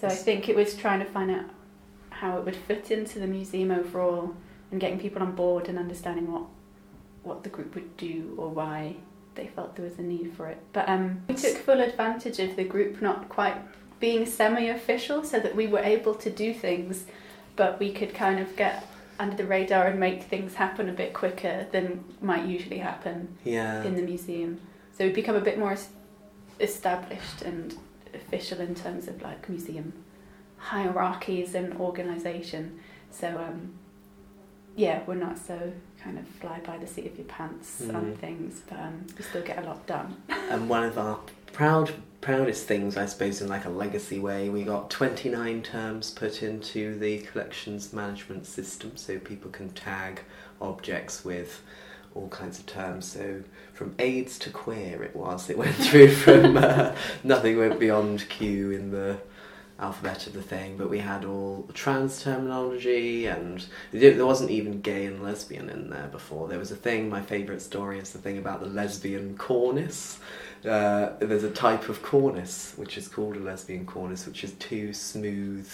So 0.00 0.08
I 0.08 0.14
think 0.14 0.48
it 0.48 0.56
was 0.56 0.76
trying 0.76 1.00
to 1.00 1.06
find 1.06 1.30
out 1.30 1.44
how 2.10 2.38
it 2.38 2.44
would 2.44 2.56
fit 2.56 2.90
into 2.90 3.18
the 3.18 3.26
museum 3.26 3.70
overall 3.70 4.34
and 4.70 4.80
getting 4.80 4.98
people 4.98 5.22
on 5.22 5.32
board 5.32 5.68
and 5.68 5.78
understanding 5.78 6.30
what 6.30 6.44
what 7.22 7.42
the 7.42 7.48
group 7.48 7.74
would 7.74 7.96
do 7.96 8.34
or 8.36 8.50
why 8.50 8.94
they 9.34 9.46
felt 9.46 9.74
there 9.76 9.84
was 9.84 9.98
a 9.98 10.02
need 10.02 10.32
for 10.36 10.48
it. 10.48 10.58
But 10.72 10.88
um, 10.88 11.22
we 11.26 11.34
took 11.34 11.56
full 11.56 11.80
advantage 11.80 12.38
of 12.38 12.54
the 12.56 12.64
group 12.64 13.00
not 13.00 13.28
quite 13.28 13.56
being 14.00 14.26
semi-official 14.26 15.24
so 15.24 15.38
that 15.40 15.54
we 15.56 15.66
were 15.66 15.78
able 15.80 16.14
to 16.14 16.30
do 16.30 16.52
things 16.52 17.04
but 17.56 17.78
we 17.78 17.92
could 17.92 18.12
kind 18.14 18.40
of 18.40 18.56
get 18.56 18.86
under 19.18 19.36
the 19.36 19.44
radar 19.46 19.86
and 19.86 20.00
make 20.00 20.24
things 20.24 20.54
happen 20.54 20.88
a 20.88 20.92
bit 20.92 21.12
quicker 21.12 21.66
than 21.70 22.04
might 22.20 22.44
usually 22.46 22.78
happen 22.78 23.36
Yeah. 23.44 23.84
in 23.84 23.94
the 23.94 24.02
museum. 24.02 24.60
So 24.92 25.04
we've 25.04 25.14
become 25.14 25.36
a 25.36 25.40
bit 25.40 25.56
more 25.58 25.76
established 26.60 27.42
and 27.42 27.76
official 28.12 28.60
in 28.60 28.74
terms 28.74 29.06
of 29.08 29.22
like 29.22 29.48
museum 29.48 29.92
hierarchies 30.58 31.54
and 31.54 31.74
organisation. 31.80 32.80
So 33.10 33.28
um, 33.28 33.74
yeah, 34.76 35.02
we're 35.06 35.14
not 35.14 35.38
so 35.38 35.72
kind 36.02 36.18
of 36.18 36.26
fly 36.26 36.60
by 36.66 36.78
the 36.78 36.86
seat 36.86 37.06
of 37.06 37.16
your 37.16 37.26
pants 37.26 37.82
on 37.82 38.14
Mm. 38.14 38.18
things, 38.18 38.62
but 38.68 38.78
um, 38.78 39.06
we 39.16 39.22
still 39.24 39.42
get 39.42 39.58
a 39.58 39.66
lot 39.66 39.86
done. 39.86 40.16
And 40.50 40.68
one 40.68 40.82
of 40.84 40.98
our 40.98 41.20
proud 41.54 41.92
proudest 42.20 42.66
things, 42.66 42.96
I 42.96 43.06
suppose, 43.06 43.42
in 43.42 43.48
like 43.48 43.66
a 43.66 43.70
legacy 43.70 44.18
way, 44.18 44.48
we 44.48 44.62
got 44.62 44.90
29 44.90 45.62
terms 45.62 46.10
put 46.10 46.42
into 46.42 46.98
the 46.98 47.18
collections 47.18 47.92
management 47.92 48.46
system, 48.46 48.96
so 48.96 49.18
people 49.18 49.50
can 49.50 49.70
tag 49.70 50.22
objects 50.60 51.24
with 51.24 51.62
all 52.14 52.28
kinds 52.28 52.58
of 52.58 52.66
terms. 52.66 53.06
So 53.06 53.42
from 53.74 53.94
AIDS 53.98 54.38
to 54.40 54.50
queer, 54.50 55.02
it 55.02 55.14
was. 55.14 55.50
It 55.50 55.58
went 55.58 55.74
through 55.84 56.12
from 56.12 56.56
uh, 56.56 56.94
nothing 57.22 57.58
went 57.58 57.78
beyond 57.78 58.28
Q 58.28 58.70
in 58.70 58.90
the 58.90 59.18
alphabet 59.78 60.26
of 60.26 60.32
the 60.32 60.42
thing, 60.42 60.76
but 60.78 60.88
we 60.88 61.00
had 61.00 61.24
all 61.24 61.68
trans 61.74 62.22
terminology, 62.22 63.26
and 63.26 63.66
there 63.92 64.24
wasn't 64.24 64.50
even 64.50 64.80
gay 64.80 65.04
and 65.04 65.22
lesbian 65.22 65.68
in 65.68 65.90
there 65.90 66.08
before. 66.08 66.48
There 66.48 66.58
was 66.58 66.70
a 66.70 66.76
thing. 66.76 67.10
My 67.10 67.20
favourite 67.20 67.60
story 67.60 67.98
is 67.98 68.12
the 68.12 68.18
thing 68.18 68.38
about 68.38 68.60
the 68.60 68.66
lesbian 68.66 69.36
cornice. 69.36 70.18
Uh, 70.64 71.12
there's 71.18 71.44
a 71.44 71.50
type 71.50 71.88
of 71.88 72.02
cornice 72.02 72.72
which 72.76 72.96
is 72.96 73.06
called 73.06 73.36
a 73.36 73.40
lesbian 73.40 73.84
cornice, 73.84 74.26
which 74.26 74.44
is 74.44 74.52
two 74.54 74.92
smooth 74.92 75.70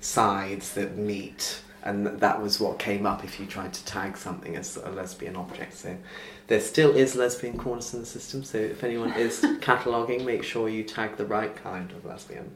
sides 0.00 0.74
that 0.74 0.96
meet, 0.96 1.62
and 1.82 2.06
that 2.06 2.40
was 2.40 2.60
what 2.60 2.78
came 2.78 3.06
up 3.06 3.24
if 3.24 3.40
you 3.40 3.46
tried 3.46 3.72
to 3.72 3.84
tag 3.86 4.16
something 4.16 4.54
as 4.54 4.76
a 4.76 4.90
lesbian 4.90 5.34
object. 5.34 5.74
So 5.74 5.96
there 6.48 6.60
still 6.60 6.94
is 6.94 7.16
lesbian 7.16 7.56
cornice 7.56 7.94
in 7.94 8.00
the 8.00 8.06
system. 8.06 8.44
So 8.44 8.58
if 8.58 8.84
anyone 8.84 9.12
is 9.14 9.40
cataloguing, 9.60 10.24
make 10.24 10.42
sure 10.42 10.68
you 10.68 10.84
tag 10.84 11.16
the 11.16 11.26
right 11.26 11.54
kind 11.56 11.90
of 11.92 12.04
lesbian. 12.04 12.50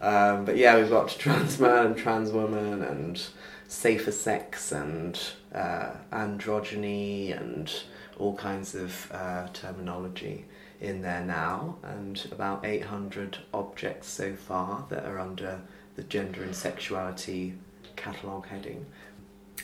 Um, 0.00 0.44
but 0.44 0.56
yeah, 0.56 0.76
we've 0.76 0.90
got 0.90 1.08
trans 1.08 1.58
man 1.58 1.86
and 1.86 1.96
trans 1.96 2.30
woman 2.30 2.82
and 2.82 3.20
safer 3.66 4.12
sex 4.12 4.72
and 4.72 5.20
uh, 5.54 5.90
androgyny 6.12 7.36
and 7.36 7.72
all 8.18 8.36
kinds 8.36 8.74
of 8.74 9.10
uh, 9.12 9.48
terminology 9.52 10.44
in 10.80 11.02
there 11.02 11.24
now, 11.24 11.76
and 11.82 12.26
about 12.32 12.64
800 12.64 13.38
objects 13.52 14.08
so 14.08 14.34
far 14.34 14.86
that 14.88 15.04
are 15.04 15.18
under 15.18 15.60
the 15.96 16.02
gender 16.04 16.42
and 16.42 16.54
sexuality 16.54 17.54
catalogue 17.96 18.46
heading. 18.46 18.86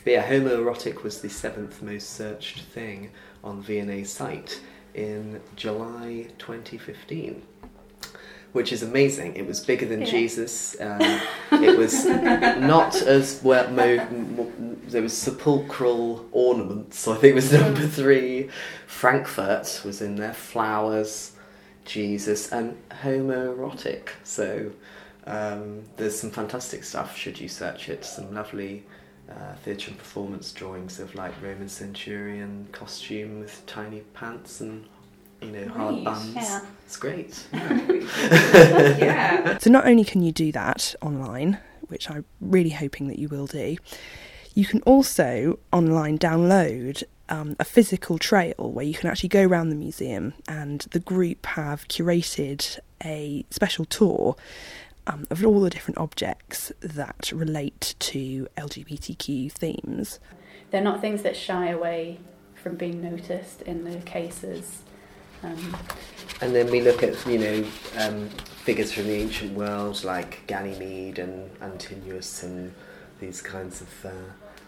But 0.04 0.12
yeah, 0.12 0.30
homoerotic 0.30 1.02
was 1.02 1.20
the 1.20 1.30
seventh 1.30 1.82
most 1.82 2.11
searched 2.11 2.61
thing 2.61 3.11
on 3.42 3.62
V&A's 3.62 4.11
site 4.11 4.61
in 4.94 5.40
July 5.56 6.28
2015 6.38 7.42
which 8.56 8.72
is 8.72 8.82
amazing. 8.82 9.36
It 9.36 9.46
was 9.46 9.60
bigger 9.60 9.84
than 9.84 10.00
Yeah. 10.00 10.06
Jesus. 10.06 10.75
Uh, 10.80 11.20
it 11.52 11.76
was 11.76 12.06
not 12.06 12.96
as 13.02 13.40
well. 13.44 13.68
Mo- 13.70 14.08
mo- 14.36 14.52
there 14.88 15.02
was 15.02 15.14
sepulchral 15.16 16.26
ornaments. 16.32 16.98
So 17.00 17.12
I 17.12 17.16
think 17.16 17.32
it 17.32 17.34
was 17.34 17.52
number 17.52 17.86
three. 17.86 18.48
Frankfurt 18.86 19.82
was 19.84 20.00
in 20.00 20.16
there. 20.16 20.32
Flowers, 20.32 21.32
Jesus, 21.84 22.50
and 22.50 22.76
homoerotic. 23.02 24.08
So 24.25 24.70
um, 25.26 25.82
there's 25.98 26.18
some 26.18 26.30
fantastic 26.30 26.82
stuff. 26.82 27.14
Should 27.14 27.38
you 27.38 27.48
search 27.48 27.88
it? 27.90 28.04
Some 28.06 28.34
lovely. 28.34 28.84
Uh, 29.28 29.54
theatre 29.64 29.90
and 29.90 29.98
performance 29.98 30.52
drawings 30.52 31.00
of 31.00 31.12
like 31.16 31.32
Roman 31.42 31.68
centurion 31.68 32.68
costume 32.70 33.40
with 33.40 33.66
tiny 33.66 34.02
pants 34.14 34.60
and 34.60 34.86
you 35.43 35.50
know 35.52 35.69
hard 35.69 35.95
Right, 35.97 36.05
buns. 36.05 36.35
yeah. 36.35 36.61
It's 36.87 36.97
great. 36.97 37.45
yeah. 37.52 39.59
So 39.59 39.71
not 39.71 39.87
only 39.87 40.05
can 40.05 40.23
you 40.23 40.33
do 40.33 40.52
that 40.52 40.95
online, 41.02 41.59
which 41.88 42.11
I'm 42.11 42.25
really 42.40 42.71
hoping 42.71 43.09
that 43.09 43.19
you 43.19 43.28
will 43.28 43.47
do, 43.47 43.76
you 44.55 44.64
can 44.64 44.81
also 44.83 45.59
online 45.73 46.19
download 46.19 47.02
um, 47.28 47.57
a 47.59 47.64
physical 47.64 48.19
trail 48.19 48.55
where 48.73 48.85
you 48.85 48.95
can 48.95 49.11
actually 49.11 49.28
go 49.31 49.43
around 49.45 49.71
the 49.71 49.75
museum, 49.76 50.35
and 50.49 50.83
the 50.93 51.00
group 51.00 51.45
have 51.47 51.88
curated 51.88 52.78
a 53.05 53.45
special 53.50 53.85
tour 53.85 54.37
um, 55.09 55.26
of 55.31 55.45
all 55.45 55.61
the 55.61 55.71
different 55.71 55.99
objects 55.99 56.71
that 56.81 57.31
relate 57.35 57.95
to 57.99 58.47
LGBTQ 58.57 59.50
themes. 59.52 60.21
They're 60.71 60.81
not 60.83 61.00
things 61.00 61.23
that 61.23 61.37
shy 61.37 61.69
away 61.69 62.19
from 62.55 62.76
being 62.76 63.02
noticed 63.02 63.62
in 63.62 63.85
the 63.85 63.99
cases. 63.99 64.83
Um, 65.43 65.76
And 66.43 66.55
then 66.55 66.71
we 66.71 66.83
look 66.83 67.02
at, 67.02 67.26
you 67.26 67.38
know, 67.38 67.64
um, 67.99 68.28
figures 68.64 68.93
from 68.93 69.05
the 69.05 69.14
ancient 69.14 69.55
world 69.55 70.05
like 70.05 70.47
Ganymede 70.47 71.19
and 71.19 71.50
Antinous 71.62 72.43
and 72.43 72.75
these 73.21 73.40
kinds 73.40 73.81
of 73.81 74.05
uh, 74.05 74.11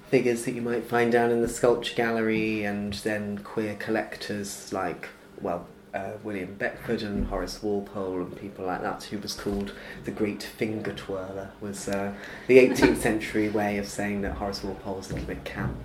figures 0.08 0.44
that 0.46 0.52
you 0.52 0.62
might 0.62 0.84
find 0.84 1.12
down 1.12 1.30
in 1.30 1.42
the 1.42 1.48
sculpture 1.48 1.94
gallery, 1.94 2.64
and 2.64 2.94
then 2.94 3.38
queer 3.38 3.76
collectors 3.78 4.72
like, 4.72 5.08
well, 5.42 5.66
uh, 5.92 6.12
William 6.22 6.54
Beckford 6.54 7.02
and 7.02 7.26
Horace 7.26 7.62
Walpole 7.62 8.20
and 8.22 8.36
people 8.36 8.64
like 8.64 8.80
that, 8.80 9.04
who 9.04 9.18
was 9.18 9.34
called 9.34 9.72
the 10.04 10.10
Great 10.10 10.42
Finger 10.42 10.94
Twirler, 10.94 11.50
was 11.60 11.88
uh, 11.88 12.14
the 12.46 12.58
18th 12.58 12.96
century 13.08 13.50
way 13.50 13.76
of 13.76 13.86
saying 13.86 14.22
that 14.22 14.32
Horace 14.32 14.62
Walpole 14.64 14.96
was 14.96 15.10
a 15.10 15.14
little 15.14 15.28
bit 15.28 15.44
camp. 15.44 15.76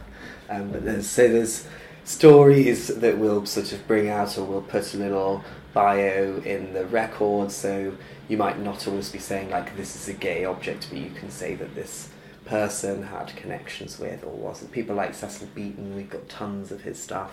Um, 0.50 0.72
but 0.72 0.86
there's, 0.86 1.10
so 1.10 1.28
there's 1.28 1.68
stories 2.04 2.88
that 2.88 3.18
we'll 3.18 3.46
sort 3.46 3.72
of 3.72 3.88
bring 3.88 4.10
out 4.10 4.38
or 4.38 4.44
we'll 4.44 4.62
put 4.62 4.94
a 4.94 4.98
little 4.98 5.44
bio 5.74 6.42
in 6.46 6.74
the 6.74 6.86
record 6.86 7.52
so 7.52 7.96
you 8.28 8.38
might 8.38 8.60
not 8.60 8.88
always 8.88 9.12
be 9.12 9.18
saying 9.18 9.50
like 9.50 9.76
this 9.76 9.96
is 9.96 10.08
a 10.08 10.14
gay 10.14 10.46
object 10.46 10.88
but 10.90 11.00
you 11.00 11.10
can 11.12 11.32
say 11.32 11.56
that 11.56 11.74
this 11.76 12.10
person 12.46 13.04
had 13.04 13.36
connections 13.36 14.00
with 14.00 14.24
or 14.24 14.32
wasn't. 14.32 14.72
People 14.72 14.96
like 14.96 15.14
Cecil 15.14 15.48
Beaton 15.56 15.96
we've 15.96 16.10
got 16.10 16.28
tons 16.30 16.72
of 16.72 16.82
his 16.82 17.02
stuff. 17.02 17.32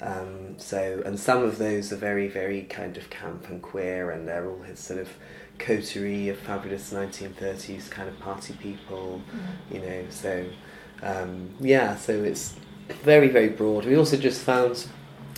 Um, 0.00 0.58
so 0.58 1.02
and 1.04 1.18
some 1.18 1.42
of 1.42 1.58
those 1.58 1.92
are 1.92 1.96
very 1.96 2.28
very 2.28 2.62
kind 2.62 2.96
of 2.96 3.10
camp 3.10 3.48
and 3.48 3.62
queer 3.62 4.10
and 4.10 4.26
they're 4.26 4.48
all 4.48 4.62
his 4.62 4.80
sort 4.80 5.00
of 5.00 5.08
coterie 5.58 6.28
of 6.28 6.38
fabulous 6.38 6.92
1930s 6.92 7.88
kind 7.88 8.08
of 8.08 8.18
party 8.18 8.54
people 8.60 9.22
you 9.70 9.78
know 9.78 10.04
so 10.10 10.44
um, 11.00 11.50
yeah 11.60 11.94
so 11.94 12.12
it's 12.24 12.56
very 13.02 13.28
very 13.28 13.48
broad. 13.48 13.84
We 13.84 13.96
also 13.96 14.16
just 14.16 14.42
found 14.42 14.86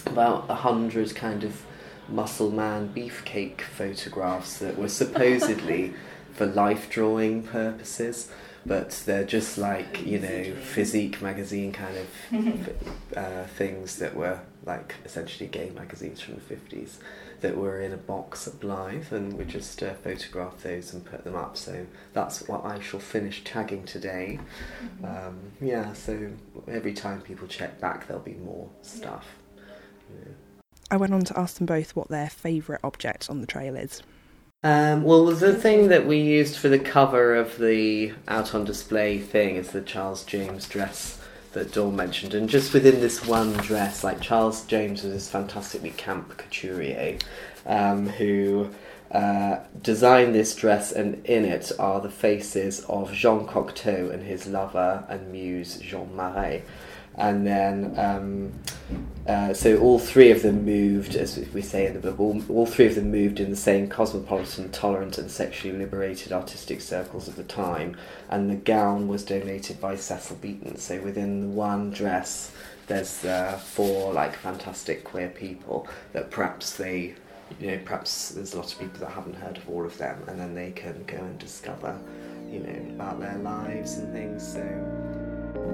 about 0.07 0.47
a 0.49 0.55
hundred 0.55 1.15
kind 1.15 1.45
of 1.45 1.65
muscle 2.09 2.51
man 2.51 2.93
beefcake 2.95 3.61
photographs 3.61 4.59
that 4.59 4.79
were 4.79 4.89
supposedly 4.89 5.93
for 6.33 6.47
life 6.47 6.89
drawing 6.89 7.43
purposes 7.43 8.31
but 8.65 8.91
they're 9.07 9.25
just 9.25 9.59
like 9.59 10.05
you 10.05 10.19
know 10.19 10.55
physique 10.55 11.21
magazine 11.23 11.73
kind 11.73 11.97
of 11.97 12.77
uh, 13.17 13.45
things 13.45 13.99
that 13.99 14.15
were 14.15 14.39
like 14.65 14.95
essentially 15.05 15.49
gay 15.49 15.71
magazines 15.71 16.21
from 16.21 16.35
the 16.35 16.41
50s 16.41 16.99
that 17.41 17.57
were 17.57 17.81
in 17.81 17.93
a 17.93 17.97
box 17.97 18.47
at 18.49 18.61
Blythe 18.61 19.13
and 19.13 19.33
we 19.35 19.45
just 19.45 19.83
uh, 19.83 19.95
photographed 19.95 20.63
those 20.63 20.93
and 20.93 21.05
put 21.05 21.25
them 21.25 21.35
up. 21.35 21.57
So 21.57 21.87
that's 22.13 22.49
what 22.49 22.65
I 22.65 22.81
shall 22.81 23.01
finish 23.01 23.43
tagging 23.45 23.85
today. 23.85 24.39
Um, 25.05 25.53
yeah 25.61 25.93
so 25.93 26.31
every 26.69 26.93
time 26.93 27.21
people 27.21 27.49
check 27.49 27.81
back 27.81 28.07
there'll 28.07 28.23
be 28.23 28.35
more 28.35 28.69
stuff. 28.83 29.27
Yeah. 30.11 30.33
I 30.91 30.97
went 30.97 31.13
on 31.13 31.23
to 31.25 31.39
ask 31.39 31.57
them 31.57 31.67
both 31.67 31.97
what 31.97 32.09
their 32.09 32.31
favourite 32.31 32.81
object 32.85 33.29
on 33.29 33.41
the 33.41 33.47
trail 33.47 33.77
is. 33.77 34.03
Um, 34.63 35.05
well, 35.05 35.27
the 35.27 35.55
thing 35.55 35.89
that 35.89 36.07
we 36.07 36.19
used 36.19 36.57
for 36.57 36.69
the 36.69 36.79
cover 36.79 37.35
of 37.35 37.59
the 37.59 38.13
out 38.27 38.55
on 38.55 38.65
display 38.65 39.19
thing 39.19 39.57
is 39.57 39.71
the 39.71 39.83
Charles 39.83 40.25
James 40.25 40.69
dress 40.69 41.21
that 41.57 41.73
Dawn 41.73 41.97
mentioned, 41.97 42.35
and 42.35 42.51
just 42.51 42.75
within 42.75 43.01
this 43.01 43.25
one 43.27 43.55
dress, 43.55 44.05
like 44.05 44.21
Charles 44.21 44.67
James 44.67 45.03
was 45.03 45.13
this 45.13 45.31
fantastically 45.31 45.91
camp 45.91 46.37
couturier 46.37 47.17
um, 47.65 48.09
who 48.09 48.69
uh, 49.11 49.59
designed 49.83 50.35
this 50.35 50.55
dress, 50.55 50.93
and 50.93 51.25
in 51.27 51.45
it 51.45 51.73
are 51.79 52.01
the 52.01 52.11
faces 52.11 52.85
of 52.89 53.13
Jean 53.13 53.47
Cocteau 53.47 54.11
and 54.13 54.23
his 54.23 54.47
lover 54.47 55.05
and 55.09 55.33
muse 55.33 55.79
Jean 55.79 56.15
Marais. 56.15 56.63
And 57.19 57.47
then, 57.47 57.95
um, 57.97 58.53
uh, 59.27 59.55
so 59.55 59.79
all 59.79 59.99
three 59.99 60.31
of 60.31 60.43
them 60.43 60.67
moved, 60.67 61.17
as 61.17 61.39
we 61.55 61.63
say 61.63 61.87
in 61.87 61.95
the 61.95 62.01
book, 62.01 62.21
all, 62.21 62.43
all 62.51 62.67
three 62.67 62.87
of 62.87 62.95
them 62.95 63.11
moved 63.11 63.41
in 63.41 63.49
the 63.49 63.57
same 63.57 63.89
cosmopolitan, 63.89 64.71
tolerant, 64.71 65.17
and 65.17 65.31
sexually 65.31 65.77
liberated 65.77 66.31
artistic 66.31 66.83
circles 66.83 67.27
of 67.27 67.37
the 67.37 67.43
time. 67.43 67.97
And 68.29 68.51
the 68.51 68.57
gown 68.57 69.09
was 69.09 69.25
donated 69.25 69.81
by 69.81 69.97
Cecil 69.97 70.37
Beaton. 70.37 70.77
So 70.77 71.01
within 71.01 71.41
the 71.41 71.49
one 71.49 71.91
dress, 71.91 72.53
there's 72.87 73.25
uh, 73.25 73.59
four 73.65 74.13
like 74.13 74.37
fantastic 74.37 75.03
queer 75.03 75.29
people 75.29 75.89
that 76.13 76.31
perhaps 76.31 76.77
they, 76.77 77.15
you 77.61 77.69
know, 77.69 77.79
perhaps 77.85 78.31
there's 78.31 78.55
a 78.55 78.57
lot 78.57 78.73
of 78.73 78.79
people 78.79 79.01
that 79.01 79.11
haven't 79.11 79.35
heard 79.35 79.57
of 79.57 79.69
all 79.69 79.85
of 79.85 79.97
them, 79.99 80.23
and 80.29 80.39
then 80.39 80.55
they 80.55 80.73
can 80.73 81.05
go 81.07 81.17
and 81.17 81.39
discover, 81.39 81.99
you 82.51 82.61
know, 82.61 82.95
about 82.95 83.21
their 83.21 83.39
lives 83.39 83.99
and 83.99 84.13
things. 84.13 84.47
So. 84.47 85.03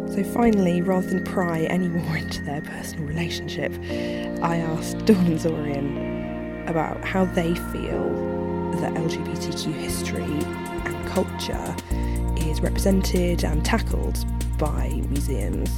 So 0.06 0.22
finally, 0.22 0.80
rather 0.80 1.08
than 1.08 1.24
pry 1.24 1.60
any 1.62 1.88
more 1.88 2.16
into 2.16 2.42
their 2.44 2.60
personal 2.62 3.06
relationship, 3.06 3.72
I 4.42 4.58
asked 4.58 5.04
Dawn 5.06 5.26
and 5.26 5.38
Zorian 5.38 6.68
about 6.68 7.04
how 7.04 7.24
they 7.24 7.54
feel 7.54 8.08
that 8.80 8.94
LGBTQ 8.94 9.72
history 9.74 10.22
and 10.22 11.08
culture 11.08 11.76
is 12.36 12.60
represented 12.60 13.44
and 13.44 13.64
tackled 13.64 14.24
by 14.58 14.88
museums. 15.08 15.70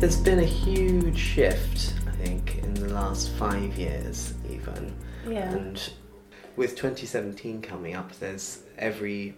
there's 0.00 0.20
been 0.20 0.40
a 0.40 0.44
huge 0.44 1.18
shift, 1.18 1.94
I 2.06 2.10
think, 2.12 2.58
in 2.58 2.74
the 2.74 2.88
last 2.88 3.30
five 3.30 3.74
years. 3.78 4.34
Yeah. 5.32 5.50
And 5.50 5.90
with 6.56 6.70
2017 6.70 7.62
coming 7.62 7.94
up, 7.94 8.12
there's 8.18 8.62
every, 8.78 9.34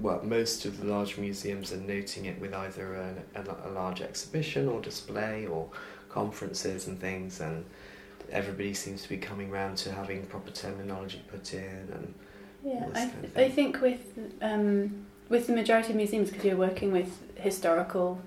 well, 0.00 0.22
most 0.22 0.64
of 0.64 0.78
the 0.78 0.86
large 0.86 1.18
museums 1.18 1.72
are 1.72 1.78
noting 1.78 2.24
it 2.24 2.40
with 2.40 2.54
either 2.54 2.94
a, 2.94 3.40
a, 3.40 3.68
a 3.68 3.70
large 3.70 4.00
exhibition 4.00 4.68
or 4.68 4.80
display 4.80 5.46
or 5.46 5.68
conferences 6.08 6.86
and 6.86 6.98
things, 6.98 7.40
and 7.40 7.64
everybody 8.30 8.74
seems 8.74 9.02
to 9.02 9.08
be 9.08 9.18
coming 9.18 9.50
round 9.50 9.76
to 9.78 9.92
having 9.92 10.24
proper 10.26 10.50
terminology 10.50 11.22
put 11.30 11.52
in 11.52 11.88
and 11.94 12.14
Yeah, 12.64 12.88
I, 12.94 13.02
of 13.04 13.36
I 13.36 13.48
think 13.50 13.80
with 13.80 14.18
um, 14.40 15.06
with 15.28 15.46
the 15.46 15.52
majority 15.52 15.90
of 15.90 15.96
museums, 15.96 16.30
because 16.30 16.44
you're 16.44 16.56
working 16.56 16.92
with 16.92 17.10
historical, 17.36 18.20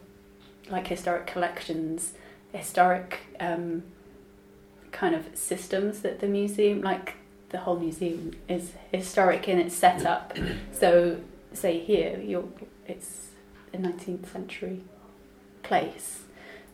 like 0.70 0.88
historic 0.88 1.25
collections, 1.28 2.13
historic 2.54 3.20
um, 3.39 3.84
kind 4.91 5.15
of 5.15 5.25
systems 5.36 6.01
that 6.01 6.19
the 6.19 6.27
museum, 6.27 6.81
like 6.81 7.15
the 7.50 7.60
whole 7.60 7.77
museum, 7.77 8.31
is 8.48 8.74
historic 8.91 9.48
in 9.48 9.60
its 9.60 9.75
setup. 9.75 10.38
so, 10.72 11.19
say 11.53 11.79
here, 11.79 12.19
you're 12.19 12.46
it's 12.88 13.29
a 13.74 13.77
19th 13.77 14.31
century 14.31 14.81
place. 15.63 16.24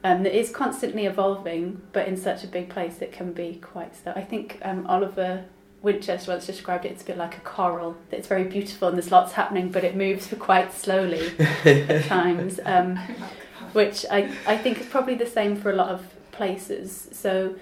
Um, 0.03 0.22
that 0.24 0.38
is 0.38 0.51
constantly 0.51 1.07
evolving, 1.07 1.81
but 1.91 2.07
in 2.07 2.15
such 2.15 2.43
a 2.43 2.48
big 2.48 2.69
place, 2.69 3.01
it 3.01 3.12
can 3.12 3.34
be 3.34 3.55
quite 3.55 3.95
so. 3.95 4.13
I 4.15 4.22
think 4.22 4.60
um, 4.62 4.86
Oliver 4.86 5.45
Winchester 5.81 6.31
once 6.31 6.45
described 6.45 6.86
it, 6.86 6.91
it's 6.91 7.01
a 7.01 7.05
bit 7.05 7.17
like 7.17 7.38
a 7.38 7.41
coral. 7.41 7.95
It's 8.12 8.27
very 8.27 8.43
beautiful 8.43 8.88
and 8.88 8.98
there's 8.98 9.12
lots 9.12 9.34
happening, 9.34 9.72
but 9.72 9.84
it 9.84 9.95
moves 9.95 10.34
quite 10.39 10.74
slowly 10.74 11.31
at 11.63 12.05
times, 12.07 12.60
um, 12.65 12.98
which 13.74 14.05
I, 14.12 14.31
I 14.45 14.57
think 14.57 14.81
is 14.81 14.88
probably 14.88 15.15
the 15.15 15.25
same 15.25 15.55
for 15.55 15.72
a 15.72 15.75
lot 15.75 15.89
of 15.89 16.05
places. 16.31 17.07
So, 17.12 17.55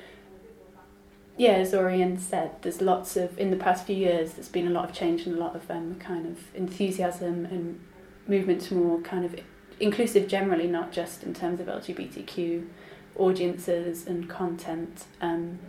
yeah, 1.38 1.54
as 1.54 1.74
Zorian 1.74 2.20
said, 2.20 2.52
there's 2.62 2.82
lots 2.82 3.16
of, 3.18 3.38
in 3.40 3.50
the 3.50 3.58
past 3.58 3.86
few 3.86 3.96
years, 3.96 4.34
there's 4.34 4.50
been 4.50 4.68
a 4.68 4.72
lot 4.72 4.90
of 4.90 4.96
change 4.96 5.26
and 5.26 5.36
a 5.36 5.40
lot 5.40 5.56
of 5.56 5.70
um, 5.72 5.96
kind 5.96 6.26
of 6.28 6.38
enthusiasm 6.56 7.46
and 7.46 7.80
movement 8.28 8.62
to 8.62 8.76
more 8.76 9.02
kind 9.02 9.26
of 9.26 9.36
inclusive 9.80 10.28
generally, 10.28 10.68
not 10.68 10.92
just 10.92 11.24
in 11.24 11.34
terms 11.34 11.60
of 11.60 11.68
LGBTQ 11.68 12.68
audiences 13.16 14.08
and 14.08 14.30
content. 14.30 15.06
Um, 15.22 15.60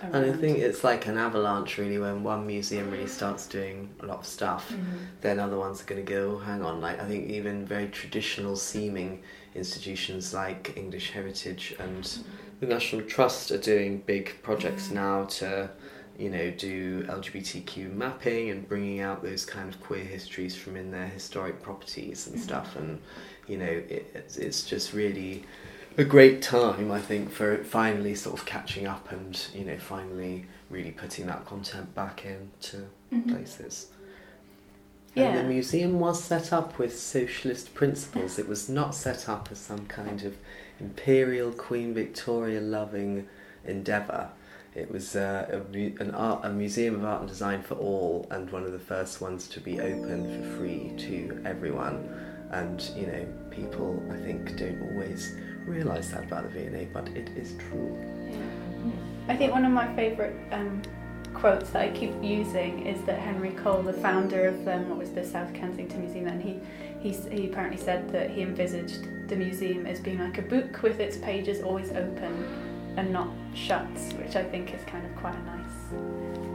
And 0.00 0.14
I 0.26 0.32
think 0.32 0.58
it's 0.58 0.84
like 0.84 1.06
an 1.06 1.18
avalanche, 1.18 1.76
really, 1.78 1.98
when 1.98 2.22
one 2.22 2.46
museum 2.46 2.90
really 2.90 3.08
starts 3.08 3.46
doing 3.48 3.88
a 4.00 4.06
lot 4.06 4.18
of 4.18 4.26
stuff, 4.26 4.72
then 5.22 5.40
other 5.40 5.58
ones 5.58 5.80
are 5.82 5.86
going 5.86 6.04
to 6.04 6.12
go, 6.12 6.36
"Oh, 6.36 6.38
hang 6.38 6.62
on, 6.62 6.80
like, 6.80 7.00
I 7.00 7.06
think 7.08 7.28
even 7.30 7.66
very 7.66 7.88
traditional 7.88 8.54
seeming 8.54 9.22
institutions 9.56 10.32
like 10.32 10.72
English 10.76 11.10
Heritage 11.10 11.74
and 11.80 12.06
the 12.60 12.66
National 12.66 13.02
Trust 13.02 13.50
are 13.50 13.58
doing 13.58 13.98
big 13.98 14.42
projects 14.42 14.90
now 14.90 15.24
to, 15.24 15.70
you 16.18 16.30
know, 16.30 16.50
do 16.50 17.04
LGBTQ 17.04 17.92
mapping 17.94 18.50
and 18.50 18.68
bringing 18.68 19.00
out 19.00 19.22
those 19.22 19.44
kind 19.44 19.72
of 19.72 19.80
queer 19.80 20.04
histories 20.04 20.56
from 20.56 20.76
in 20.76 20.90
their 20.90 21.06
historic 21.06 21.62
properties 21.62 22.26
and 22.26 22.36
mm-hmm. 22.36 22.44
stuff. 22.44 22.76
And, 22.76 23.00
you 23.46 23.58
know, 23.58 23.64
it, 23.64 24.10
it's, 24.14 24.36
it's 24.36 24.64
just 24.64 24.92
really 24.92 25.44
a 25.98 26.04
great 26.04 26.40
time, 26.40 26.92
I 26.92 27.00
think, 27.00 27.30
for 27.30 27.62
finally 27.64 28.14
sort 28.14 28.38
of 28.38 28.46
catching 28.46 28.86
up 28.86 29.10
and 29.10 29.38
you 29.52 29.64
know 29.64 29.76
finally 29.76 30.46
really 30.70 30.92
putting 30.92 31.26
that 31.26 31.44
content 31.44 31.92
back 31.94 32.24
into 32.24 32.76
mm-hmm. 33.12 33.34
places. 33.34 33.88
And 35.16 35.34
Yeah. 35.34 35.42
the 35.42 35.48
museum 35.48 35.98
was 35.98 36.22
set 36.22 36.52
up 36.52 36.78
with 36.78 36.96
socialist 36.96 37.74
principles. 37.74 38.38
It 38.38 38.46
was 38.46 38.68
not 38.68 38.94
set 38.94 39.28
up 39.28 39.48
as 39.50 39.58
some 39.58 39.86
kind 39.86 40.22
of 40.22 40.36
imperial 40.80 41.52
Queen 41.52 41.94
Victoria 41.94 42.60
loving 42.60 43.28
endeavour. 43.64 44.30
It 44.74 44.90
was 44.90 45.16
uh, 45.16 45.62
a, 45.72 45.76
an 46.00 46.12
art, 46.14 46.44
a 46.44 46.50
museum 46.50 46.94
of 46.94 47.04
art 47.04 47.20
and 47.20 47.28
design 47.28 47.62
for 47.62 47.74
all, 47.74 48.26
and 48.30 48.50
one 48.50 48.64
of 48.64 48.72
the 48.72 48.78
first 48.78 49.20
ones 49.20 49.48
to 49.48 49.60
be 49.60 49.80
open 49.80 50.42
for 50.42 50.56
free 50.58 50.92
to 50.98 51.42
everyone. 51.44 52.08
And 52.50 52.80
you 52.96 53.06
know, 53.06 53.26
people 53.50 54.02
I 54.10 54.16
think 54.16 54.56
don't 54.56 54.80
always 54.92 55.36
realise 55.66 56.10
that 56.10 56.24
about 56.24 56.44
the 56.44 56.50
V&A, 56.50 56.86
but 56.92 57.08
it 57.08 57.28
is 57.30 57.54
true. 57.68 57.96
I 59.28 59.36
think 59.36 59.52
one 59.52 59.64
of 59.64 59.72
my 59.72 59.94
favourite 59.94 60.34
um, 60.52 60.80
quotes 61.34 61.70
that 61.70 61.82
I 61.82 61.90
keep 61.90 62.12
using 62.22 62.86
is 62.86 63.02
that 63.04 63.18
Henry 63.18 63.50
Cole, 63.50 63.82
the 63.82 63.92
founder 63.92 64.48
of 64.48 64.68
um, 64.68 64.88
what 64.88 64.98
was 64.98 65.10
the 65.10 65.24
South 65.24 65.52
Kensington 65.54 66.00
Museum, 66.00 66.28
and 66.28 66.42
he, 66.42 66.60
he 67.00 67.10
he 67.10 67.46
apparently 67.46 67.80
said 67.80 68.10
that 68.12 68.30
he 68.30 68.42
envisaged 68.42 69.28
the 69.28 69.36
museum 69.36 69.86
as 69.86 70.00
being 70.00 70.18
like 70.18 70.38
a 70.38 70.42
book 70.42 70.82
with 70.82 70.98
its 71.00 71.16
pages 71.18 71.62
always 71.62 71.90
open 71.90 72.94
and 72.96 73.12
not 73.12 73.28
shut, 73.54 73.86
which 74.18 74.34
I 74.34 74.42
think 74.42 74.74
is 74.74 74.82
kind 74.84 75.06
of 75.06 75.14
quite 75.16 75.34
a 75.34 75.42
nice 75.42 75.92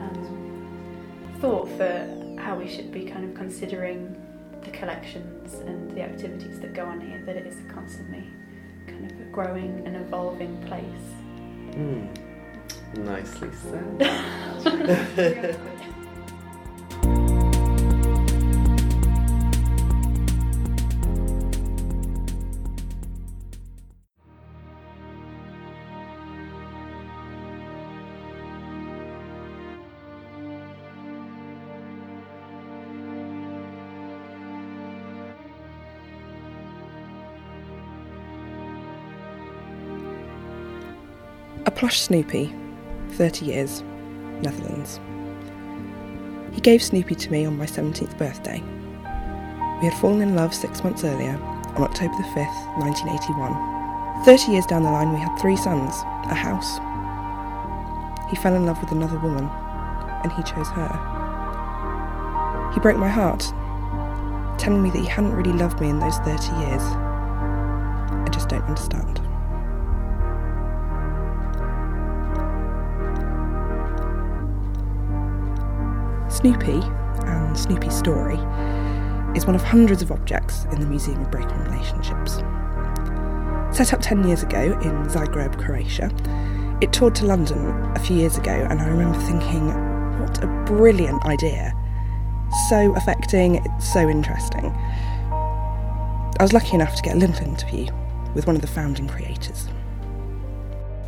um, 0.01 1.37
thought 1.39 1.69
for 1.77 2.35
how 2.39 2.57
we 2.57 2.67
should 2.67 2.91
be 2.91 3.05
kind 3.05 3.23
of 3.23 3.33
considering 3.35 4.19
the 4.63 4.71
collections 4.71 5.53
and 5.55 5.95
the 5.95 6.01
activities 6.01 6.59
that 6.59 6.73
go 6.73 6.85
on 6.85 6.99
here. 6.99 7.21
That 7.25 7.37
it 7.37 7.47
is 7.47 7.57
a 7.59 7.63
constantly 7.73 8.29
kind 8.87 9.09
of 9.09 9.17
a 9.21 9.25
growing 9.25 9.83
and 9.85 9.95
evolving 9.95 10.57
place. 10.63 10.83
Hmm. 11.75 12.07
Nicely 13.03 13.49
said. 13.53 13.99
plush 41.75 41.99
Snoopy, 42.01 42.53
30 43.11 43.45
years, 43.45 43.83
Netherlands. 44.41 44.99
He 46.53 46.61
gave 46.61 46.83
Snoopy 46.83 47.15
to 47.15 47.31
me 47.31 47.45
on 47.45 47.57
my 47.57 47.65
17th 47.65 48.17
birthday. 48.17 48.61
We 49.81 49.89
had 49.89 49.99
fallen 49.99 50.21
in 50.21 50.35
love 50.35 50.53
six 50.53 50.83
months 50.83 51.03
earlier, 51.03 51.37
on 51.75 51.83
October 51.83 52.15
the 52.15 52.23
5th, 52.23 52.77
1981. 52.77 54.25
30 54.25 54.51
years 54.51 54.65
down 54.65 54.83
the 54.83 54.91
line, 54.91 55.11
we 55.11 55.19
had 55.19 55.35
three 55.37 55.57
sons, 55.57 55.93
a 56.29 56.35
house. 56.35 56.77
He 58.29 58.35
fell 58.37 58.55
in 58.55 58.65
love 58.65 58.79
with 58.79 58.91
another 58.91 59.19
woman, 59.19 59.49
and 60.23 60.31
he 60.31 60.43
chose 60.43 60.69
her. 60.69 61.11
He 62.73 62.79
broke 62.79 62.97
my 62.97 63.09
heart, 63.09 63.41
telling 64.59 64.81
me 64.81 64.91
that 64.91 64.99
he 64.99 65.07
hadn't 65.07 65.33
really 65.33 65.53
loved 65.53 65.81
me 65.81 65.89
in 65.89 65.99
those 65.99 66.17
30 66.19 66.31
years. 66.65 66.81
I 66.83 68.27
just 68.31 68.49
don't 68.49 68.63
understand. 68.63 69.22
Snoopy 76.43 76.81
and 77.25 77.57
Snoopy's 77.57 77.97
story 77.97 78.35
is 79.33 79.45
one 79.45 79.55
of 79.55 79.63
hundreds 79.63 80.01
of 80.01 80.11
objects 80.11 80.65
in 80.73 80.81
the 80.81 80.85
Museum 80.85 81.21
of 81.21 81.31
Broken 81.31 81.57
Relationships. 81.63 82.33
Set 83.73 83.93
up 83.93 84.01
10 84.01 84.27
years 84.27 84.43
ago 84.43 84.77
in 84.81 84.91
Zagreb, 85.05 85.57
Croatia, 85.57 86.11
it 86.81 86.91
toured 86.91 87.15
to 87.15 87.25
London 87.25 87.65
a 87.95 87.99
few 88.01 88.17
years 88.17 88.37
ago, 88.37 88.51
and 88.51 88.81
I 88.81 88.89
remember 88.89 89.17
thinking, 89.19 89.67
what 90.19 90.43
a 90.43 90.47
brilliant 90.65 91.23
idea! 91.23 91.71
So 92.67 92.93
affecting, 92.97 93.63
it's 93.63 93.93
so 93.93 94.09
interesting. 94.09 94.65
I 94.65 96.41
was 96.41 96.51
lucky 96.51 96.75
enough 96.75 96.93
to 96.97 97.01
get 97.03 97.15
a 97.15 97.19
little 97.19 97.37
interview 97.47 97.87
with 98.35 98.47
one 98.47 98.57
of 98.57 98.61
the 98.61 98.67
founding 98.67 99.07
creators. 99.07 99.69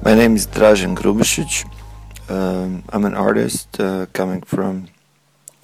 My 0.02 0.15
name 0.15 0.38
is 0.38 0.48
Dražen 0.48 0.95
Grubišić. 0.95 1.69
Um, 2.30 2.86
I'm 2.88 3.04
an 3.04 3.15
artist 3.15 3.82
uh, 3.82 4.06
coming 4.13 4.41
from 4.41 4.88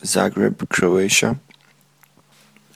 Zagreb, 0.04 0.68
Croatia. 0.70 1.40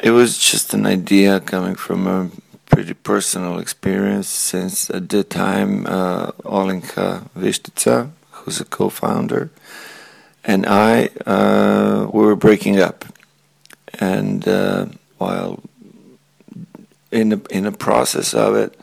It 0.03 0.11
was 0.11 0.37
just 0.37 0.73
an 0.73 0.85
idea 0.85 1.39
coming 1.39 1.75
from 1.75 2.07
a 2.07 2.29
pretty 2.65 2.93
personal 2.93 3.59
experience 3.59 4.27
since 4.27 4.89
at 4.89 5.09
the 5.09 5.23
time 5.23 5.85
uh, 5.87 6.31
Vištica, 7.37 8.11
who's 8.31 8.59
a 8.59 8.65
co-founder, 8.65 9.49
and 10.43 10.65
I 10.65 11.09
uh, 11.25 12.07
we 12.11 12.25
were 12.25 12.35
breaking 12.35 12.79
up, 12.79 13.05
and 13.99 14.47
uh, 14.47 14.87
while 15.17 15.63
in 17.11 17.29
the 17.29 17.41
in 17.49 17.63
the 17.63 17.71
process 17.71 18.33
of 18.33 18.55
it, 18.55 18.77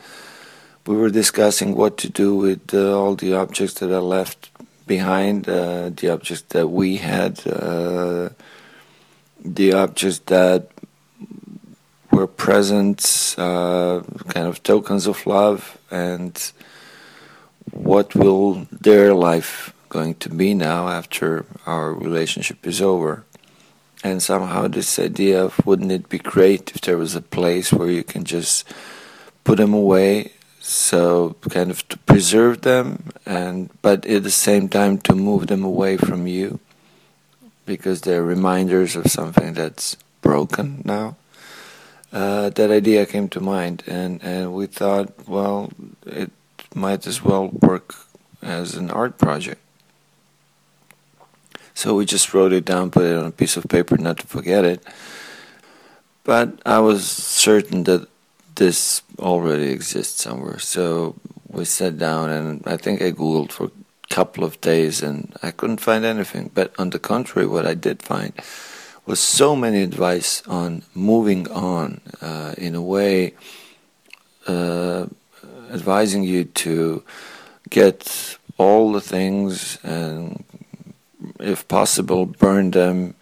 we 0.87 0.97
were 0.97 1.11
discussing 1.11 1.77
what 1.77 1.99
to 1.99 2.09
do 2.09 2.35
with 2.35 2.75
uh, 2.75 2.99
all 2.99 3.15
the 3.15 3.35
objects 3.35 3.75
that 3.75 3.95
are 3.95 4.01
left 4.01 4.52
behind, 4.87 5.49
uh, 5.49 5.91
the 5.91 6.11
objects 6.11 6.43
that 6.51 6.69
we 6.69 6.97
had, 6.97 7.41
uh, 7.47 8.31
the 9.45 9.73
objects 9.73 10.21
that 10.27 10.69
were 12.11 12.27
presents, 12.27 13.39
uh, 13.39 14.03
kind 14.29 14.47
of 14.47 14.63
tokens 14.63 15.07
of 15.07 15.27
love, 15.27 15.79
and 15.91 16.53
what 17.71 18.15
will 18.15 18.67
their 18.71 19.15
life 19.15 19.73
going 19.89 20.15
to 20.17 20.29
be 20.29 20.55
now 20.55 20.89
after 20.89 21.47
our 21.67 21.93
relationship 21.93 22.67
is 22.67 22.81
over? 22.81 23.25
And 24.05 24.23
somehow 24.23 24.69
this 24.69 24.99
idea 24.99 25.45
of 25.45 25.65
wouldn't 25.65 25.93
it 25.93 26.09
be 26.09 26.19
great 26.19 26.73
if 26.75 26.81
there 26.81 26.99
was 26.99 27.15
a 27.15 27.23
place 27.23 27.73
where 27.73 27.91
you 27.91 28.03
can 28.03 28.25
just 28.25 28.67
put 29.45 29.59
them 29.59 29.73
away 29.73 30.33
so 30.63 31.35
kind 31.51 31.73
of 31.73 31.87
to 31.89 31.99
preserve 31.99 32.63
them 32.63 33.11
and 33.27 33.69
but 33.83 34.07
at 34.07 34.23
the 34.23 34.31
same 34.31 34.69
time 34.69 34.97
to 34.97 35.13
move 35.13 35.49
them 35.49 35.65
away 35.65 35.97
from 35.97 36.29
you 36.29 36.61
because 37.67 38.03
they're 38.03 38.23
reminders 38.23 38.95
of 38.95 39.07
something 39.09 39.55
that's 39.55 39.97
broken 40.21 40.81
now. 40.85 41.17
Uh, 42.13 42.49
that 42.51 42.71
idea 42.71 43.05
came 43.07 43.29
to 43.29 43.41
mind 43.41 43.83
and 43.89 44.23
and 44.23 44.55
we 44.55 44.67
thought 44.67 45.11
well 45.27 45.73
it 46.07 46.31
might 46.75 47.09
as 47.09 47.25
well 47.25 47.49
work 47.49 47.97
as 48.41 48.77
an 48.77 48.89
art 48.89 49.19
project. 49.19 49.61
So 51.75 51.97
we 51.97 52.07
just 52.07 52.33
wrote 52.33 52.53
it 52.53 52.65
down 52.65 52.93
put 52.93 53.03
it 53.03 53.19
on 53.19 53.27
a 53.27 53.33
piece 53.33 53.57
of 53.57 53.67
paper 53.67 53.97
not 53.97 54.19
to 54.19 54.27
forget 54.29 54.65
it. 54.65 54.81
But 56.23 56.63
i 56.65 56.79
was 56.79 57.05
certain 57.05 57.83
that 57.85 58.07
this 58.63 59.03
already 59.19 59.71
exists 59.73 60.23
somewhere. 60.23 60.61
So 60.61 61.17
we 61.49 61.65
sat 61.65 61.99
down 61.99 62.31
and 62.31 62.63
I 62.65 62.77
think 62.77 63.03
I 63.03 63.11
googled 63.11 63.51
for 63.51 63.65
a 63.67 64.15
couple 64.15 64.45
of 64.45 64.61
days 64.61 65.03
and 65.03 65.35
I 65.43 65.51
couldn't 65.51 65.81
find 65.81 66.05
anything. 66.05 66.51
But 66.55 66.73
on 66.79 66.91
the 66.91 67.01
contrary, 67.01 67.49
what 67.49 67.67
I 67.67 67.75
did 67.75 68.03
find 68.03 68.33
was 69.05 69.19
so 69.19 69.57
many 69.57 69.83
advice 69.83 70.47
on 70.47 70.83
moving 70.95 71.51
on 71.51 72.01
uh, 72.21 72.55
in 72.57 72.77
a 72.77 72.85
way, 72.95 73.35
uh, 74.47 75.07
advising 75.73 76.23
you 76.23 76.45
to 76.45 77.03
get 77.69 78.39
all 78.59 78.93
the 78.93 79.01
things 79.01 79.79
and, 79.83 80.45
if 81.41 81.67
possible, 81.67 82.27
burn 82.27 82.71
them 82.71 83.15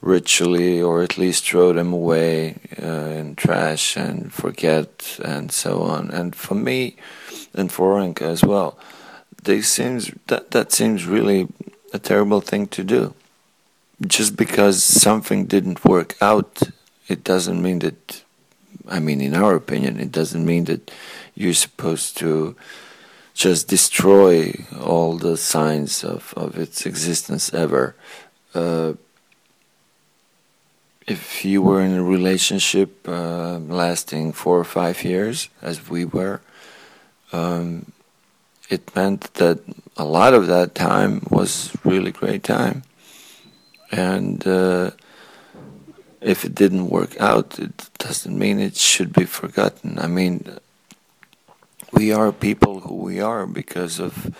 ritually 0.00 0.80
or 0.80 1.02
at 1.02 1.18
least 1.18 1.44
throw 1.44 1.72
them 1.72 1.92
away 1.92 2.56
uh, 2.80 2.86
in 2.86 3.34
trash 3.34 3.96
and 3.96 4.32
forget 4.32 5.18
and 5.24 5.50
so 5.50 5.82
on. 5.82 6.10
And 6.10 6.34
for 6.34 6.54
me, 6.54 6.96
and 7.54 7.70
for 7.72 7.96
Olinka 7.96 8.22
as 8.22 8.44
well, 8.44 8.78
they 9.42 9.60
seems 9.62 10.12
that 10.26 10.50
that 10.50 10.72
seems 10.72 11.06
really 11.06 11.48
a 11.92 11.98
terrible 11.98 12.40
thing 12.40 12.66
to 12.68 12.84
do. 12.84 13.14
Just 14.06 14.36
because 14.36 14.82
something 14.84 15.46
didn't 15.46 15.84
work 15.84 16.14
out, 16.20 16.62
it 17.08 17.24
doesn't 17.24 17.60
mean 17.60 17.80
that. 17.80 18.22
I 18.88 19.00
mean, 19.00 19.20
in 19.20 19.34
our 19.34 19.54
opinion, 19.54 20.00
it 20.00 20.12
doesn't 20.12 20.44
mean 20.44 20.64
that 20.64 20.90
you're 21.34 21.52
supposed 21.52 22.16
to 22.18 22.56
just 23.34 23.68
destroy 23.68 24.52
all 24.80 25.16
the 25.16 25.36
signs 25.36 26.04
of, 26.04 26.32
of 26.36 26.56
its 26.56 26.86
existence 26.86 27.52
ever. 27.52 27.94
Uh, 28.54 28.94
if 31.08 31.42
you 31.42 31.62
were 31.62 31.80
in 31.80 31.94
a 31.94 32.04
relationship 32.04 33.08
uh, 33.08 33.58
lasting 33.58 34.32
four 34.32 34.58
or 34.58 34.64
five 34.64 35.02
years, 35.02 35.48
as 35.62 35.88
we 35.88 36.04
were, 36.04 36.42
um, 37.32 37.92
it 38.68 38.94
meant 38.94 39.32
that 39.34 39.60
a 39.96 40.04
lot 40.04 40.34
of 40.34 40.46
that 40.48 40.74
time 40.74 41.26
was 41.30 41.74
really 41.82 42.12
great 42.12 42.44
time. 42.44 42.82
And 43.90 44.46
uh, 44.46 44.90
if 46.20 46.44
it 46.44 46.54
didn't 46.54 46.90
work 46.90 47.18
out, 47.18 47.58
it 47.58 47.88
doesn't 47.96 48.38
mean 48.38 48.58
it 48.58 48.76
should 48.76 49.14
be 49.14 49.24
forgotten. 49.24 49.98
I 49.98 50.08
mean, 50.08 50.58
we 51.90 52.12
are 52.12 52.32
people 52.32 52.80
who 52.80 52.96
we 52.96 53.18
are 53.18 53.46
because 53.46 53.98
of 53.98 54.36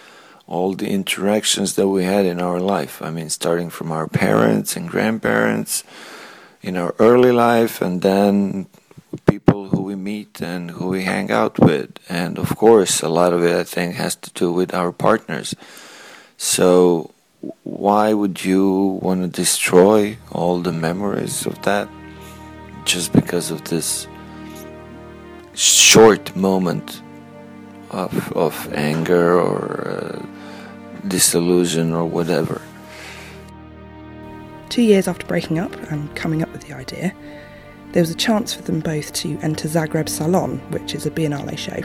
all 0.47 0.75
the 0.75 0.89
interactions 0.89 1.77
that 1.77 1.89
we 1.89 2.05
had 2.05 2.27
in 2.27 2.43
our 2.43 2.61
life. 2.61 3.01
I 3.01 3.11
mean, 3.11 3.31
starting 3.31 3.71
from 3.71 3.91
our 3.91 4.07
parents 4.07 4.77
and 4.77 4.87
grandparents 4.87 5.83
in 6.63 6.77
our 6.77 6.95
early 6.99 7.33
life 7.33 7.81
and 7.81 8.03
then 8.03 8.67
people 9.27 9.69
who 9.69 9.83
we 9.83 9.95
meet 9.95 10.41
and 10.41 10.71
who 10.71 10.89
we 10.89 11.05
hang 11.05 11.31
out 11.31 11.59
with. 11.59 11.99
And 12.09 12.39
of 12.39 12.57
course, 12.57 13.03
a 13.03 13.09
lot 13.09 13.33
of 13.33 13.43
it 13.45 13.55
I 13.55 13.65
think 13.65 13.95
has 13.95 14.17
to 14.17 14.31
do 14.33 14.53
with 14.53 14.75
our 14.75 14.93
partners. 14.93 15.55
So, 16.37 17.13
why 17.63 18.13
would 18.13 18.45
you 18.45 18.99
want 19.03 19.23
to 19.23 19.29
destroy 19.29 20.19
all 20.33 20.61
the 20.61 20.73
memories 20.73 21.47
of 21.47 21.61
that 21.63 21.89
just 22.85 23.13
because 23.13 23.51
of 23.51 23.65
this 23.65 24.07
short 25.55 26.35
moment 26.35 27.03
of, 27.91 28.33
of 28.37 28.73
anger 28.75 29.39
or 29.39 29.89
uh, 29.89 30.27
disillusion 31.07 31.93
or 31.93 32.05
whatever? 32.05 32.61
Two 34.69 34.83
years 34.83 35.09
after 35.09 35.27
breaking 35.27 35.59
up 35.59 35.75
and 35.91 36.15
coming 36.15 36.43
up 36.43 36.53
with 36.53 36.63
the 36.67 36.75
idea, 36.75 37.15
there 37.93 38.03
was 38.03 38.11
a 38.11 38.15
chance 38.15 38.53
for 38.53 38.63
them 38.63 38.81
both 38.81 39.13
to 39.15 39.39
enter 39.41 39.67
Zagreb 39.67 40.09
Salon, 40.09 40.59
which 40.71 40.95
is 40.95 41.07
a 41.07 41.11
Biennale 41.11 41.57
show. 41.57 41.83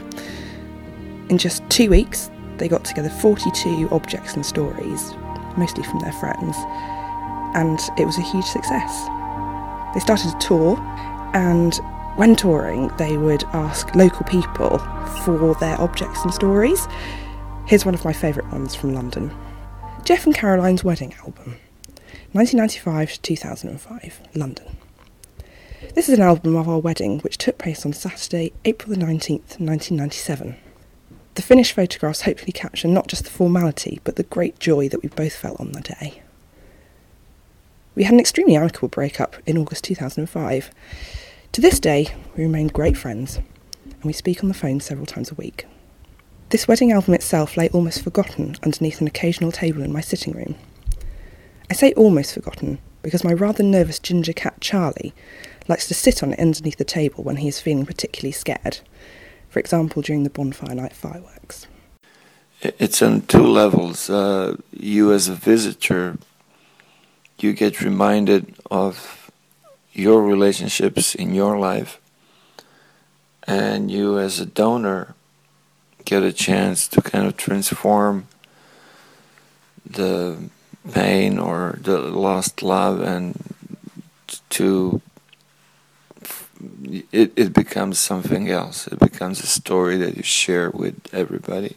In 1.30 1.38
just 1.38 1.68
two 1.70 1.88
weeks, 1.88 2.30
they 2.58 2.68
got 2.68 2.84
together 2.84 3.08
42 3.08 3.88
objects 3.90 4.34
and 4.34 4.44
stories, 4.44 5.12
mostly 5.56 5.82
from 5.84 6.00
their 6.00 6.12
friends, 6.12 6.56
and 7.54 7.80
it 7.98 8.04
was 8.04 8.18
a 8.18 8.22
huge 8.22 8.44
success. 8.44 9.06
They 9.94 10.00
started 10.00 10.34
a 10.34 10.38
tour, 10.38 10.76
and 11.32 11.74
when 12.16 12.36
touring, 12.36 12.88
they 12.98 13.16
would 13.16 13.44
ask 13.54 13.94
local 13.94 14.24
people 14.26 14.78
for 15.24 15.54
their 15.54 15.80
objects 15.80 16.22
and 16.22 16.34
stories. 16.34 16.86
Here's 17.66 17.86
one 17.86 17.94
of 17.94 18.04
my 18.04 18.12
favourite 18.12 18.52
ones 18.52 18.74
from 18.74 18.92
London 18.92 19.34
Jeff 20.04 20.26
and 20.26 20.34
Caroline's 20.34 20.84
wedding 20.84 21.14
album. 21.14 21.56
1995 22.34 23.12
to 23.12 23.20
2005, 23.20 24.20
London. 24.34 24.76
This 25.94 26.08
is 26.08 26.18
an 26.18 26.24
album 26.24 26.56
of 26.56 26.68
our 26.68 26.80
wedding, 26.80 27.20
which 27.20 27.38
took 27.38 27.58
place 27.58 27.86
on 27.86 27.92
Saturday, 27.92 28.52
April 28.64 28.90
the 28.90 29.00
19th, 29.00 29.60
1997. 29.60 30.56
The 31.36 31.42
finished 31.42 31.74
photographs 31.74 32.22
hopefully 32.22 32.50
capture 32.50 32.88
not 32.88 33.06
just 33.06 33.22
the 33.22 33.30
formality, 33.30 34.00
but 34.02 34.16
the 34.16 34.24
great 34.24 34.58
joy 34.58 34.88
that 34.88 35.00
we 35.00 35.10
both 35.10 35.36
felt 35.36 35.60
on 35.60 35.70
the 35.70 35.80
day. 35.80 36.22
We 37.94 38.02
had 38.02 38.14
an 38.14 38.18
extremely 38.18 38.56
amicable 38.56 38.88
breakup 38.88 39.36
in 39.46 39.56
August 39.56 39.84
2005. 39.84 40.72
To 41.52 41.60
this 41.60 41.78
day, 41.78 42.16
we 42.36 42.42
remain 42.42 42.66
great 42.66 42.96
friends, 42.96 43.36
and 43.84 44.02
we 44.02 44.12
speak 44.12 44.42
on 44.42 44.48
the 44.48 44.54
phone 44.54 44.80
several 44.80 45.06
times 45.06 45.30
a 45.30 45.36
week. 45.36 45.68
This 46.48 46.66
wedding 46.66 46.90
album 46.90 47.14
itself 47.14 47.56
lay 47.56 47.68
almost 47.68 48.02
forgotten 48.02 48.56
underneath 48.64 49.00
an 49.00 49.06
occasional 49.06 49.52
table 49.52 49.84
in 49.84 49.92
my 49.92 50.00
sitting 50.00 50.32
room. 50.32 50.56
I 51.70 51.74
say 51.74 51.92
almost 51.94 52.34
forgotten 52.34 52.78
because 53.02 53.24
my 53.24 53.32
rather 53.32 53.62
nervous 53.62 53.98
ginger 53.98 54.32
cat 54.32 54.60
Charlie 54.60 55.14
likes 55.68 55.88
to 55.88 55.94
sit 55.94 56.22
on 56.22 56.32
it 56.32 56.38
underneath 56.38 56.78
the 56.78 56.84
table 56.84 57.24
when 57.24 57.36
he 57.36 57.48
is 57.48 57.60
feeling 57.60 57.86
particularly 57.86 58.32
scared, 58.32 58.80
for 59.48 59.58
example 59.58 60.02
during 60.02 60.24
the 60.24 60.30
bonfire 60.30 60.74
night 60.74 60.92
fireworks. 60.92 61.66
It's 62.60 63.02
on 63.02 63.22
two 63.22 63.46
levels. 63.46 64.08
Uh, 64.08 64.56
you, 64.72 65.12
as 65.12 65.28
a 65.28 65.34
visitor, 65.34 66.16
you 67.38 67.52
get 67.52 67.82
reminded 67.82 68.54
of 68.70 69.30
your 69.92 70.22
relationships 70.22 71.14
in 71.14 71.34
your 71.34 71.58
life, 71.58 72.00
and 73.46 73.90
you, 73.90 74.18
as 74.18 74.40
a 74.40 74.46
donor, 74.46 75.14
get 76.04 76.22
a 76.22 76.32
chance 76.32 76.88
to 76.88 77.02
kind 77.02 77.26
of 77.26 77.36
transform 77.36 78.28
the 79.84 80.48
pain 80.92 81.38
or 81.38 81.78
the 81.80 81.98
lost 81.98 82.62
love 82.62 83.00
and 83.00 83.34
to 84.50 85.00
it, 87.12 87.32
it 87.36 87.52
becomes 87.52 87.98
something 87.98 88.50
else. 88.50 88.86
It 88.86 88.98
becomes 88.98 89.40
a 89.42 89.46
story 89.46 89.96
that 89.98 90.16
you 90.16 90.22
share 90.22 90.70
with 90.70 90.96
everybody. 91.12 91.76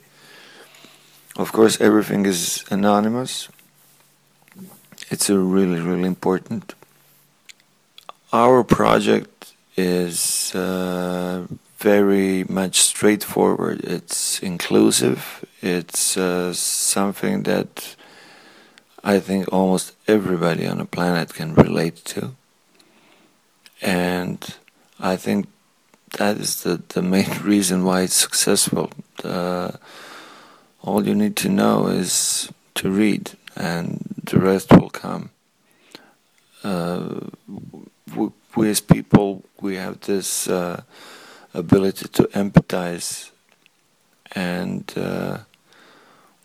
Of 1.38 1.52
course 1.52 1.80
everything 1.80 2.26
is 2.26 2.66
anonymous. 2.70 3.48
It's 5.10 5.30
a 5.30 5.40
really 5.40 5.80
really 5.80 6.08
important. 6.08 6.74
Our 8.34 8.64
project 8.64 9.54
is 9.78 10.54
uh, 10.54 11.48
very 11.78 12.44
much 12.50 12.80
straightforward. 12.80 13.82
It's 13.84 14.40
inclusive. 14.40 15.46
It's 15.62 16.18
uh, 16.18 16.54
something 16.54 17.44
that 17.44 17.96
I 19.08 19.22
think 19.22 19.54
almost 19.54 19.94
everybody 20.06 20.68
on 20.68 20.80
the 20.80 20.86
planet 20.86 21.34
can 21.34 21.56
relate 21.56 22.04
to. 22.12 22.36
And 23.82 24.38
I 25.00 25.16
think 25.16 25.48
that 26.18 26.36
is 26.36 26.64
the, 26.64 26.82
the 26.90 27.02
main 27.02 27.30
reason 27.42 27.86
why 27.86 28.02
it's 28.02 28.16
successful. 28.16 28.92
Uh, 29.24 29.72
all 30.82 31.08
you 31.08 31.16
need 31.16 31.38
to 31.38 31.48
know 31.48 31.88
is 31.88 32.52
to 32.76 32.92
read, 32.92 33.32
and 33.56 34.04
the 34.22 34.40
rest 34.40 34.74
will 34.74 34.90
come. 34.90 35.30
uh, 36.66 37.22
we, 38.14 38.30
we, 38.58 38.70
as 38.70 38.82
people, 38.82 39.46
we 39.62 39.76
have 39.76 40.02
this 40.02 40.50
uh, 40.50 40.82
ability 41.54 42.10
to 42.10 42.24
empathize, 42.34 43.32
and 44.36 44.94
uh, 44.98 45.38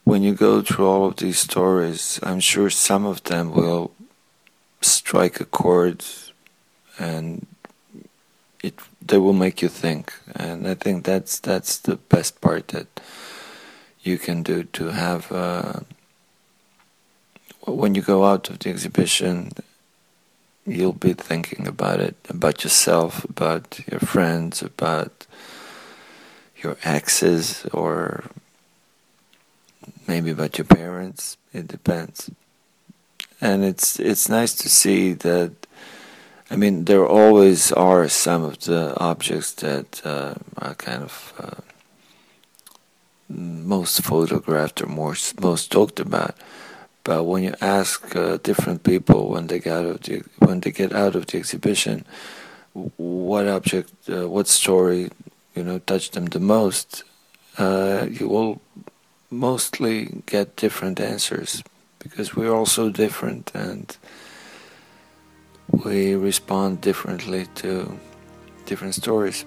when 0.04 0.22
you 0.22 0.34
go 0.34 0.62
through 0.62 0.86
all 0.86 1.06
of 1.06 1.16
these 1.16 1.38
stories, 1.38 2.18
I'm 2.22 2.40
sure 2.40 2.70
some 2.70 3.06
of 3.06 3.22
them 3.24 3.52
will 3.52 3.92
strike 4.80 5.40
a 5.40 5.44
chord, 5.44 6.04
and 6.98 7.46
it 8.62 8.74
they 9.00 9.18
will 9.18 9.32
make 9.32 9.62
you 9.62 9.68
think. 9.68 10.12
And 10.34 10.66
I 10.66 10.74
think 10.74 11.04
that's 11.04 11.38
that's 11.38 11.78
the 11.78 11.96
best 11.96 12.40
part 12.40 12.68
that 12.68 13.00
you 14.02 14.18
can 14.18 14.42
do 14.42 14.64
to 14.64 14.86
have. 14.88 15.30
Uh, 15.30 15.80
when 17.64 17.94
you 17.94 18.02
go 18.02 18.24
out 18.24 18.50
of 18.50 18.58
the 18.58 18.70
exhibition, 18.70 19.52
you'll 20.66 20.92
be 20.92 21.12
thinking 21.12 21.68
about 21.68 22.00
it, 22.00 22.16
about 22.28 22.64
yourself, 22.64 23.24
about 23.24 23.80
your 23.88 24.00
friends, 24.00 24.62
about 24.62 25.26
your 26.56 26.76
exes, 26.82 27.64
or 27.72 28.24
maybe 30.12 30.30
about 30.30 30.58
your 30.58 30.66
parents. 30.66 31.38
It 31.58 31.66
depends. 31.76 32.30
And 33.40 33.64
it's 33.70 33.88
it's 34.10 34.28
nice 34.28 34.52
to 34.62 34.68
see 34.68 35.14
that. 35.14 35.52
I 36.52 36.56
mean, 36.56 36.84
there 36.84 37.06
always 37.20 37.72
are 37.72 38.08
some 38.08 38.42
of 38.50 38.54
the 38.68 38.80
objects 39.10 39.52
that 39.64 39.88
uh, 40.04 40.34
are 40.64 40.74
kind 40.74 41.02
of 41.08 41.14
uh, 41.44 41.60
most 43.28 44.02
photographed 44.10 44.78
or 44.82 44.88
most 45.04 45.40
most 45.40 45.72
talked 45.72 45.98
about. 46.08 46.34
But 47.04 47.20
when 47.30 47.42
you 47.42 47.54
ask 47.60 48.14
uh, 48.14 48.36
different 48.48 48.80
people 48.82 49.20
when 49.32 49.46
they 49.48 49.60
get 49.66 49.76
out 49.78 49.86
of 49.86 50.00
the 50.06 50.16
when 50.46 50.60
they 50.60 50.72
get 50.72 50.92
out 50.92 51.14
of 51.16 51.24
the 51.26 51.38
exhibition, 51.38 52.04
what 52.96 53.44
object, 53.48 53.90
uh, 54.08 54.28
what 54.34 54.46
story, 54.48 55.02
you 55.56 55.64
know, 55.66 55.78
touched 55.78 56.12
them 56.12 56.26
the 56.26 56.40
most, 56.40 57.04
uh, 57.58 58.06
you 58.18 58.28
will 58.28 58.60
mostly 59.32 60.22
get 60.26 60.54
different 60.56 61.00
answers 61.00 61.62
because 61.98 62.36
we're 62.36 62.52
all 62.52 62.66
so 62.66 62.90
different 62.90 63.50
and 63.54 63.96
we 65.84 66.14
respond 66.14 66.80
differently 66.80 67.46
to 67.54 67.98
different 68.66 68.94
stories. 68.94 69.44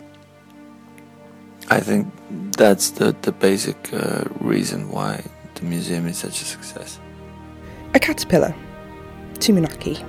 I 1.70 1.80
think 1.80 2.12
that's 2.58 2.92
the, 2.92 3.16
the 3.22 3.32
basic 3.32 3.94
uh, 3.94 4.24
reason 4.40 4.90
why 4.90 5.24
the 5.56 5.64
museum 5.64 6.08
is 6.08 6.18
such 6.18 6.42
a 6.42 6.46
success. 6.46 7.00
A 7.94 8.00
caterpillar, 8.00 8.56
Tumanaki, 9.36 10.04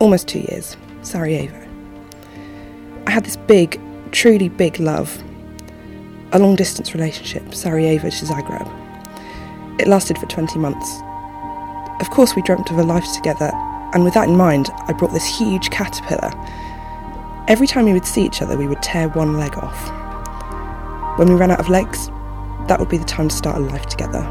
almost 0.00 0.28
two 0.28 0.40
years, 0.40 0.76
Sarajevo. 1.02 1.58
I 3.06 3.10
had 3.10 3.24
this 3.24 3.36
big, 3.36 3.80
truly 4.12 4.48
big 4.48 4.78
love, 4.78 5.22
a 6.32 6.38
long 6.38 6.56
distance 6.56 6.94
relationship, 6.94 7.54
Sarajevo 7.54 8.08
to 8.10 8.24
Zagreb. 8.24 8.81
It 9.82 9.88
lasted 9.88 10.16
for 10.16 10.26
20 10.26 10.60
months. 10.60 11.02
Of 12.00 12.08
course, 12.10 12.36
we 12.36 12.42
dreamt 12.42 12.70
of 12.70 12.78
a 12.78 12.84
life 12.84 13.12
together, 13.14 13.50
and 13.92 14.04
with 14.04 14.14
that 14.14 14.28
in 14.28 14.36
mind, 14.36 14.70
I 14.86 14.92
brought 14.92 15.12
this 15.12 15.26
huge 15.26 15.70
caterpillar. 15.70 16.30
Every 17.48 17.66
time 17.66 17.86
we 17.86 17.92
would 17.92 18.06
see 18.06 18.24
each 18.24 18.42
other, 18.42 18.56
we 18.56 18.68
would 18.68 18.80
tear 18.80 19.08
one 19.08 19.38
leg 19.38 19.58
off. 19.58 21.18
When 21.18 21.28
we 21.28 21.34
ran 21.34 21.50
out 21.50 21.58
of 21.58 21.68
legs, 21.68 22.06
that 22.68 22.78
would 22.78 22.90
be 22.90 22.96
the 22.96 23.04
time 23.04 23.28
to 23.28 23.34
start 23.34 23.56
a 23.56 23.60
life 23.60 23.86
together. 23.86 24.22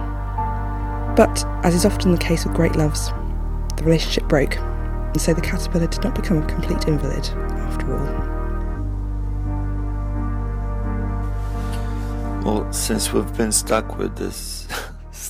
But, 1.18 1.44
as 1.66 1.76
is 1.76 1.86
often 1.86 2.14
the 2.14 2.18
case 2.18 2.46
with 2.46 2.56
great 2.56 2.78
loves, 2.78 3.10
the 3.76 3.84
relationship 3.84 4.30
broke, 4.30 4.56
and 4.56 5.20
so 5.20 5.34
the 5.34 5.42
caterpillar 5.42 5.88
did 5.88 6.02
not 6.02 6.16
become 6.16 6.42
a 6.42 6.48
complete 6.48 6.88
invalid 6.88 7.28
after 7.28 7.92
all. 7.94 8.06
Well, 12.46 12.72
since 12.72 13.12
we've 13.12 13.36
been 13.36 13.52
stuck 13.52 13.98
with 13.98 14.16
this 14.16 14.66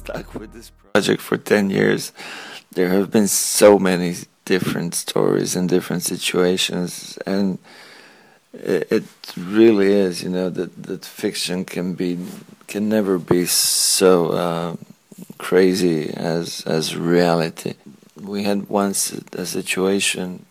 stuck 0.01 0.33
with 0.33 0.51
this 0.53 0.71
project 0.93 1.21
for 1.21 1.37
10 1.37 1.69
years, 1.69 2.11
there 2.71 2.89
have 2.89 3.11
been 3.11 3.27
so 3.27 3.77
many 3.77 4.15
different 4.45 4.95
stories 4.95 5.55
and 5.55 5.69
different 5.69 6.03
situations 6.03 7.17
and 7.25 7.59
it, 8.53 9.03
really 9.37 9.93
is, 9.93 10.23
you 10.23 10.29
know, 10.29 10.49
that 10.49 10.83
that 10.83 11.05
fiction 11.05 11.63
can 11.63 11.93
be 11.93 12.17
can 12.67 12.89
never 12.89 13.17
be 13.17 13.45
so 13.45 14.13
uh, 14.29 14.75
crazy 15.37 16.13
as 16.13 16.61
as 16.65 16.97
reality. 16.97 17.73
We 18.19 18.43
had 18.43 18.67
once 18.67 19.13
a 19.43 19.45
situation. 19.45 20.45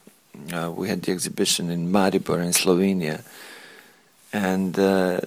Uh, 0.51 0.71
we 0.75 0.89
had 0.89 1.03
the 1.03 1.13
exhibition 1.13 1.71
in 1.71 1.93
Maribor 1.93 2.41
in 2.43 2.53
Slovenia, 2.53 3.23
and 4.33 4.79
uh, 4.79 5.21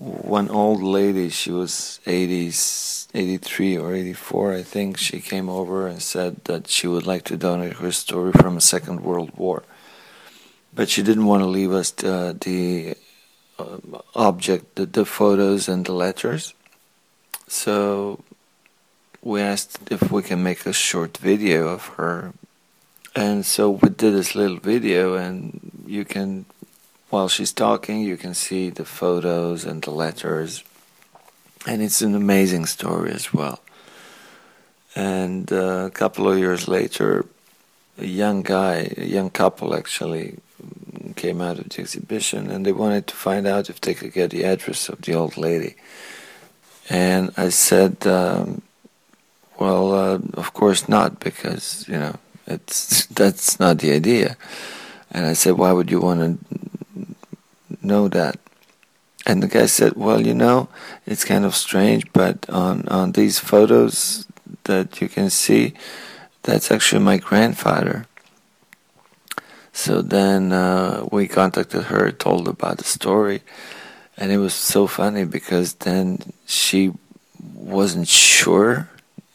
one 0.00 0.48
old 0.48 0.82
lady, 0.82 1.28
she 1.28 1.52
was 1.52 2.00
80, 2.06 2.52
83 3.14 3.78
or 3.78 3.94
84, 3.94 4.54
I 4.54 4.62
think, 4.62 4.96
she 4.96 5.20
came 5.20 5.48
over 5.48 5.86
and 5.86 6.02
said 6.02 6.44
that 6.44 6.68
she 6.68 6.88
would 6.88 7.06
like 7.06 7.24
to 7.24 7.36
donate 7.36 7.74
her 7.74 7.92
story 7.92 8.32
from 8.32 8.56
a 8.56 8.60
Second 8.60 9.02
World 9.02 9.30
War 9.36 9.62
but 10.72 10.88
she 10.88 11.02
didn't 11.02 11.26
want 11.26 11.42
to 11.42 11.46
leave 11.46 11.72
us 11.72 11.90
the, 11.90 12.36
the 12.40 12.94
uh, 13.58 13.78
object, 14.14 14.76
the, 14.76 14.86
the 14.86 15.04
photos 15.04 15.68
and 15.68 15.84
the 15.84 15.92
letters. 15.92 16.54
So 17.48 18.22
we 19.22 19.40
asked 19.40 19.90
if 19.90 20.10
we 20.10 20.22
can 20.22 20.42
make 20.42 20.64
a 20.66 20.72
short 20.72 21.16
video 21.18 21.68
of 21.68 21.86
her. 21.98 22.32
And 23.14 23.44
so 23.44 23.70
we 23.70 23.88
did 23.88 24.14
this 24.14 24.36
little 24.36 24.58
video, 24.58 25.14
and 25.14 25.84
you 25.84 26.04
can, 26.04 26.46
while 27.10 27.28
she's 27.28 27.52
talking, 27.52 28.00
you 28.00 28.16
can 28.16 28.34
see 28.34 28.70
the 28.70 28.84
photos 28.84 29.64
and 29.64 29.82
the 29.82 29.90
letters. 29.90 30.64
And 31.66 31.82
it's 31.82 32.00
an 32.00 32.14
amazing 32.14 32.66
story 32.66 33.10
as 33.10 33.34
well. 33.34 33.60
And 34.94 35.52
uh, 35.52 35.86
a 35.86 35.90
couple 35.90 36.30
of 36.30 36.38
years 36.38 36.68
later, 36.68 37.26
a 37.98 38.06
young 38.06 38.42
guy, 38.42 38.94
a 38.96 39.04
young 39.04 39.30
couple 39.30 39.74
actually, 39.74 40.38
came 41.16 41.40
out 41.40 41.58
of 41.58 41.68
the 41.68 41.80
exhibition 41.80 42.50
and 42.50 42.64
they 42.64 42.72
wanted 42.72 43.06
to 43.06 43.16
find 43.16 43.46
out 43.46 43.68
if 43.68 43.80
they 43.80 43.94
could 43.94 44.12
get 44.12 44.30
the 44.30 44.44
address 44.44 44.88
of 44.88 45.02
the 45.02 45.14
old 45.14 45.36
lady. 45.36 45.74
And 46.88 47.32
I 47.36 47.50
said, 47.50 48.06
um, 48.06 48.62
well, 49.58 49.92
uh, 49.92 50.18
of 50.34 50.54
course 50.54 50.88
not, 50.88 51.20
because, 51.20 51.86
you 51.88 51.98
know, 51.98 52.16
it's 52.46 53.06
that's 53.20 53.58
not 53.60 53.78
the 53.78 53.92
idea. 53.92 54.36
And 55.10 55.26
I 55.26 55.34
said, 55.34 55.58
why 55.58 55.72
would 55.72 55.90
you 55.90 56.00
want 56.00 56.20
to 56.20 56.69
know 57.82 58.08
that? 58.08 58.38
And 59.26 59.42
the 59.42 59.48
guy 59.48 59.66
said, 59.66 59.94
well, 59.96 60.26
you 60.26 60.34
know, 60.34 60.68
it's 61.06 61.24
kind 61.24 61.44
of 61.44 61.54
strange, 61.54 62.10
but 62.12 62.48
on, 62.48 62.88
on 62.88 63.12
these 63.12 63.38
photos 63.38 64.26
that 64.64 65.00
you 65.00 65.08
can 65.08 65.30
see, 65.30 65.74
that's 66.42 66.70
actually 66.70 67.02
my 67.02 67.18
grandfather. 67.18 68.06
So 69.72 70.02
then 70.02 70.52
uh, 70.52 71.06
we 71.12 71.28
contacted 71.28 71.84
her, 71.84 72.10
told 72.10 72.48
about 72.48 72.78
the 72.78 72.84
story, 72.84 73.42
and 74.16 74.32
it 74.32 74.38
was 74.38 74.54
so 74.54 74.86
funny 74.86 75.24
because 75.24 75.74
then 75.74 76.18
she 76.46 76.92
wasn't 77.54 78.08
sure 78.08 78.88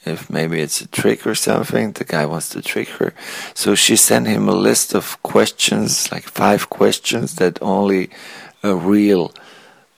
if 0.06 0.30
maybe 0.30 0.62
it's 0.62 0.82
a 0.82 0.88
trick 0.88 1.26
or 1.26 1.36
something. 1.36 1.92
The 1.92 2.06
guy 2.06 2.26
wants 2.26 2.50
to 2.50 2.62
trick 2.62 2.90
her. 3.00 3.14
So 3.54 3.76
she 3.76 3.96
sent 3.96 4.28
him 4.28 4.48
a 4.48 4.56
list 4.56 4.94
of 4.94 5.22
questions, 5.24 6.12
like 6.12 6.24
five 6.24 6.70
questions 6.70 7.36
that 7.36 7.62
only 7.62 8.10
a 8.64 8.76
real 8.76 9.34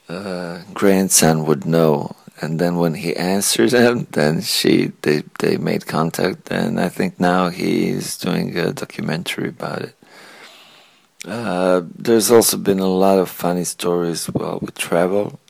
uh, 0.08 0.62
grandson 0.72 1.44
would 1.46 1.64
know. 1.64 2.16
And 2.40 2.58
then 2.60 2.76
when 2.76 2.94
he 2.94 3.16
answered 3.16 3.70
them, 3.70 4.06
then 4.12 4.40
she 4.42 4.92
they 5.02 5.22
they 5.40 5.56
made 5.56 5.86
contact, 5.86 6.50
and 6.50 6.80
I 6.80 6.88
think 6.88 7.18
now 7.18 7.50
he's 7.50 8.16
doing 8.16 8.56
a 8.56 8.72
documentary 8.72 9.48
about 9.48 9.82
it. 9.82 9.94
Uh, 11.26 11.82
there's 11.94 12.30
also 12.30 12.56
been 12.56 12.78
a 12.78 12.86
lot 12.86 13.18
of 13.18 13.28
funny 13.28 13.64
stories 13.64 14.26
while 14.26 14.60
we 14.62 14.68
travel. 14.68 15.40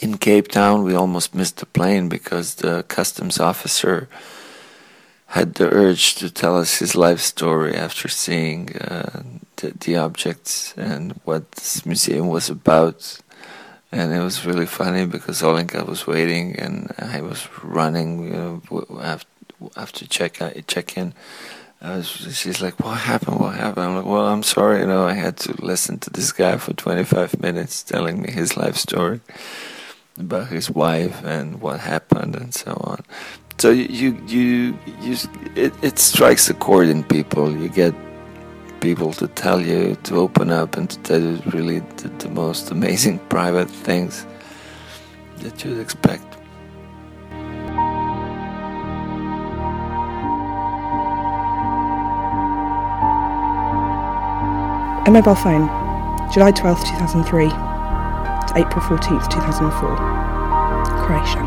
In 0.00 0.18
Cape 0.18 0.48
Town, 0.48 0.82
we 0.82 0.94
almost 0.94 1.34
missed 1.34 1.58
the 1.58 1.66
plane 1.66 2.08
because 2.08 2.56
the 2.56 2.84
customs 2.84 3.38
officer 3.38 4.08
had 5.26 5.54
the 5.54 5.68
urge 5.72 6.14
to 6.16 6.30
tell 6.30 6.56
us 6.56 6.78
his 6.78 6.94
life 6.94 7.20
story 7.20 7.74
after 7.74 8.08
seeing 8.08 8.76
uh, 8.76 9.22
the, 9.56 9.72
the, 9.80 9.96
objects 9.96 10.74
and 10.76 11.12
what 11.24 11.50
this 11.52 11.84
museum 11.84 12.28
was 12.28 12.48
about. 12.48 13.18
And 13.92 14.12
it 14.12 14.20
was 14.20 14.46
really 14.46 14.66
funny 14.66 15.06
because 15.06 15.42
Olinka 15.42 15.86
was 15.86 16.06
waiting 16.06 16.56
and 16.56 16.92
I 16.98 17.20
was 17.20 17.48
running 17.62 18.24
you 18.24 18.62
know, 18.70 19.00
after, 19.00 19.28
after 19.76 20.06
check 20.06 20.40
check 20.66 20.96
in 20.96 21.14
was, 21.82 22.06
she's 22.08 22.62
like, 22.62 22.80
"What 22.80 22.98
happened? 22.98 23.40
What 23.40 23.56
happened?" 23.56 23.86
I'm 23.86 23.96
like, 23.96 24.06
"Well, 24.06 24.26
I'm 24.26 24.42
sorry. 24.42 24.80
You 24.80 24.86
know, 24.86 25.06
I 25.06 25.12
had 25.12 25.36
to 25.38 25.54
listen 25.64 25.98
to 25.98 26.10
this 26.10 26.32
guy 26.32 26.56
for 26.56 26.72
25 26.72 27.40
minutes 27.40 27.82
telling 27.82 28.22
me 28.22 28.30
his 28.30 28.56
life 28.56 28.76
story 28.76 29.20
about 30.18 30.48
his 30.48 30.70
wife 30.70 31.24
and 31.24 31.60
what 31.60 31.80
happened 31.80 32.36
and 32.36 32.54
so 32.54 32.72
on." 32.80 33.04
so 33.58 33.70
you 33.70 34.20
you 34.26 34.78
you 35.00 35.16
it, 35.54 35.72
it 35.82 35.98
strikes 35.98 36.50
a 36.50 36.54
chord 36.54 36.88
in 36.88 37.04
people. 37.04 37.56
You 37.56 37.68
get 37.68 37.94
people 38.80 39.12
to 39.14 39.28
tell 39.28 39.60
you 39.60 39.96
to 40.02 40.16
open 40.16 40.50
up 40.50 40.76
and 40.76 40.90
to 40.90 40.98
tell 40.98 41.20
you 41.20 41.40
really 41.46 41.78
the, 41.78 42.08
the 42.18 42.28
most 42.28 42.70
amazing 42.70 43.18
private 43.30 43.70
things 43.70 44.26
that 45.38 45.64
you'd 45.64 45.80
expect. 45.80 46.24
A 55.06 55.10
mobile 55.10 55.34
phone, 55.34 55.68
July 56.32 56.52
12th, 56.52 56.82
2003 56.82 57.48
to 57.48 57.73
April 58.56 58.80
14th, 58.84 59.28
2004. 59.32 59.96
Croatia. 61.02 61.42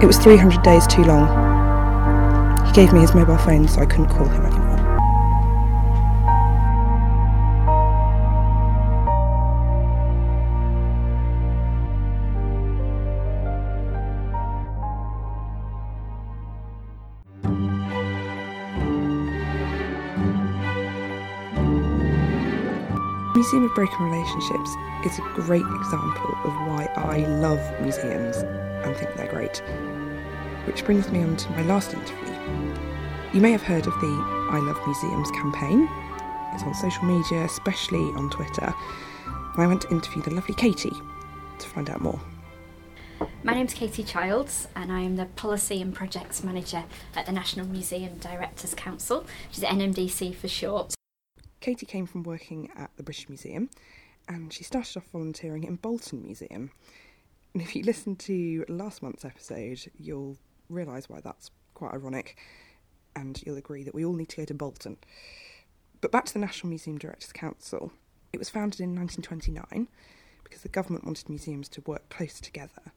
It 0.00 0.06
was 0.06 0.16
300 0.18 0.62
days 0.62 0.86
too 0.86 1.02
long. 1.02 1.26
He 2.64 2.72
gave 2.72 2.92
me 2.92 3.00
his 3.00 3.12
mobile 3.12 3.36
phone 3.38 3.66
so 3.66 3.80
I 3.80 3.86
couldn't 3.86 4.10
call 4.10 4.28
him 4.28 4.42
anymore. 4.42 4.61
Museum 23.52 23.68
of 23.68 23.74
Broken 23.74 24.10
Relationships 24.10 24.70
is 25.04 25.18
a 25.18 25.22
great 25.34 25.60
example 25.60 26.30
of 26.42 26.54
why 26.66 26.88
I 26.96 27.18
love 27.18 27.60
museums 27.82 28.38
and 28.38 28.96
think 28.96 29.14
they're 29.14 29.28
great. 29.28 29.58
Which 30.64 30.82
brings 30.86 31.10
me 31.10 31.22
on 31.22 31.36
to 31.36 31.50
my 31.50 31.60
last 31.64 31.92
interview. 31.92 32.32
You 33.34 33.42
may 33.42 33.52
have 33.52 33.60
heard 33.60 33.86
of 33.86 33.92
the 34.00 34.48
I 34.50 34.58
Love 34.58 34.80
Museums 34.86 35.30
campaign. 35.32 35.86
It's 36.54 36.62
on 36.62 36.72
social 36.72 37.04
media, 37.04 37.44
especially 37.44 38.00
on 38.14 38.30
Twitter. 38.30 38.72
I 39.58 39.66
went 39.66 39.82
to 39.82 39.90
interview 39.90 40.22
the 40.22 40.32
lovely 40.32 40.54
Katie 40.54 40.96
to 41.58 41.68
find 41.68 41.90
out 41.90 42.00
more. 42.00 42.22
My 43.44 43.52
name's 43.52 43.74
Katie 43.74 44.02
Childs, 44.02 44.68
and 44.74 44.90
I 44.90 45.00
am 45.00 45.16
the 45.16 45.26
Policy 45.26 45.82
and 45.82 45.94
Projects 45.94 46.42
Manager 46.42 46.84
at 47.14 47.26
the 47.26 47.32
National 47.32 47.66
Museum 47.66 48.16
Directors 48.16 48.72
Council, 48.72 49.26
which 49.48 49.58
is 49.58 49.64
NMDC 49.64 50.36
for 50.36 50.48
short. 50.48 50.94
Katie 51.62 51.86
came 51.86 52.06
from 52.06 52.24
working 52.24 52.70
at 52.76 52.90
the 52.96 53.04
British 53.04 53.28
Museum 53.28 53.70
and 54.28 54.52
she 54.52 54.64
started 54.64 54.96
off 54.96 55.06
volunteering 55.12 55.62
in 55.62 55.76
Bolton 55.76 56.24
Museum. 56.24 56.72
And 57.54 57.62
if 57.62 57.76
you 57.76 57.84
listen 57.84 58.16
to 58.16 58.64
last 58.68 59.00
month's 59.00 59.24
episode, 59.24 59.80
you'll 59.96 60.36
realise 60.68 61.08
why 61.08 61.20
that's 61.20 61.52
quite 61.74 61.94
ironic 61.94 62.36
and 63.14 63.40
you'll 63.46 63.58
agree 63.58 63.84
that 63.84 63.94
we 63.94 64.04
all 64.04 64.12
need 64.12 64.28
to 64.30 64.38
go 64.38 64.44
to 64.44 64.54
Bolton. 64.54 64.96
But 66.00 66.10
back 66.10 66.24
to 66.26 66.32
the 66.32 66.40
National 66.40 66.70
Museum 66.70 66.98
Directors 66.98 67.32
Council. 67.32 67.92
It 68.32 68.40
was 68.40 68.50
founded 68.50 68.80
in 68.80 68.96
1929 68.96 69.86
because 70.42 70.62
the 70.62 70.68
government 70.68 71.04
wanted 71.04 71.28
museums 71.28 71.68
to 71.68 71.80
work 71.82 72.08
close 72.08 72.40
together, 72.40 72.92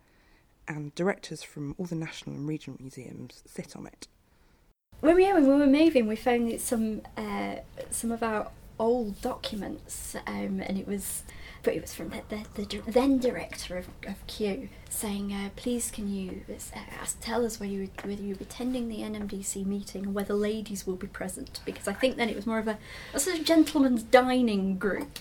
and 0.68 0.96
directors 0.96 1.44
from 1.44 1.76
all 1.78 1.86
the 1.86 1.96
national 1.96 2.36
and 2.36 2.48
regional 2.48 2.78
museums 2.82 3.44
sit 3.46 3.76
on 3.76 3.86
it. 3.86 4.08
When 5.02 5.16
we, 5.16 5.24
yeah, 5.24 5.34
when 5.34 5.48
we 5.48 5.56
were 5.56 5.68
moving, 5.68 6.08
we 6.08 6.16
found 6.16 6.60
some 6.62 7.02
uh, 7.18 7.56
some 7.92 8.12
of 8.12 8.24
our 8.24 8.50
old 8.80 9.22
documents, 9.22 10.16
um, 10.28 10.60
and 10.62 10.78
it 10.78 10.88
was, 10.88 11.24
but 11.64 11.74
it 11.76 11.82
was 11.82 11.94
from 11.94 12.10
the, 12.10 12.22
the, 12.56 12.66
the 12.66 12.92
then 12.92 13.20
director 13.20 13.78
of, 13.78 13.88
of 14.08 14.26
Kew 14.28 14.70
saying, 14.90 15.32
uh, 15.32 15.50
"Please, 15.56 15.92
can 15.92 16.12
you 16.12 16.42
uh, 16.50 16.80
ask, 17.00 17.20
tell 17.22 17.46
us 17.46 17.60
whether 17.60 17.72
you 17.72 17.90
whether 18.04 18.22
you're 18.22 18.38
attending 18.42 18.90
the 18.90 19.00
NMDC 19.00 19.66
meeting 19.66 20.06
and 20.06 20.14
whether 20.16 20.34
ladies 20.34 20.88
will 20.88 20.96
be 20.96 21.08
present?" 21.08 21.60
Because 21.66 21.88
I 21.88 21.94
think 21.94 22.18
then 22.18 22.30
it 22.30 22.36
was 22.36 22.48
more 22.48 22.60
of 22.60 22.68
a, 22.68 22.78
a 23.14 23.20
sort 23.20 23.38
of 23.40 23.46
gentleman's 23.46 24.04
dining 24.04 24.78
group. 24.78 25.20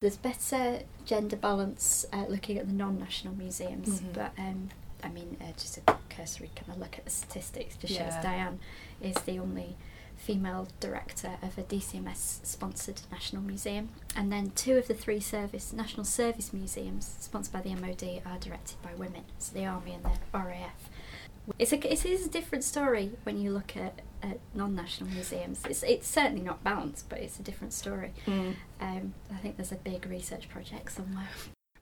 There's 0.00 0.16
better 0.16 0.80
gender 1.04 1.36
balance 1.36 2.06
uh, 2.12 2.24
looking 2.28 2.56
at 2.58 2.66
the 2.66 2.72
non-national 2.72 3.34
museums, 3.34 4.00
Mhm. 4.00 4.12
but 4.14 4.32
um, 4.38 4.68
I 5.02 5.08
mean, 5.08 5.36
uh, 5.40 5.52
just 5.56 5.78
a 5.78 5.82
cursory 6.10 6.50
kind 6.56 6.72
of 6.72 6.78
look 6.78 6.98
at 6.98 7.04
the 7.04 7.10
statistics 7.10 7.76
just 7.76 7.92
shows 7.94 8.12
Yeah. 8.14 8.22
Diane 8.22 8.58
is 9.00 9.14
the 9.16 9.38
only 9.38 9.76
female 10.16 10.66
director 10.80 11.36
of 11.42 11.56
a 11.56 11.62
DCMS 11.62 12.40
sponsored 12.44 13.02
national 13.12 13.42
museum, 13.42 13.90
and 14.16 14.32
then 14.32 14.50
two 14.50 14.76
of 14.76 14.88
the 14.88 14.94
three 14.94 15.20
service 15.20 15.72
national 15.72 16.04
service 16.04 16.52
museums 16.52 17.16
sponsored 17.20 17.52
by 17.52 17.60
the 17.60 17.74
MOD 17.74 18.20
are 18.26 18.38
directed 18.38 18.82
by 18.82 18.94
women, 18.96 19.22
so 19.38 19.54
the 19.54 19.64
Army 19.64 19.92
and 19.94 20.04
the 20.04 20.18
RAF. 20.36 20.90
It's 21.58 21.72
a 21.72 21.76
it 21.92 22.04
is 22.04 22.26
a 22.26 22.28
different 22.28 22.64
story 22.64 23.12
when 23.22 23.38
you 23.40 23.52
look 23.52 23.76
at, 23.76 24.02
at 24.22 24.38
non-national 24.54 25.08
museums. 25.10 25.64
It's 25.64 25.82
it's 25.84 26.08
certainly 26.08 26.42
not 26.42 26.62
balanced, 26.64 27.08
but 27.08 27.20
it's 27.20 27.38
a 27.38 27.42
different 27.42 27.72
story. 27.72 28.12
Um, 28.80 29.14
I 29.32 29.36
think 29.36 29.56
there's 29.56 29.72
a 29.72 29.76
big 29.76 30.04
research 30.06 30.48
project 30.48 30.92
somewhere. 30.92 31.28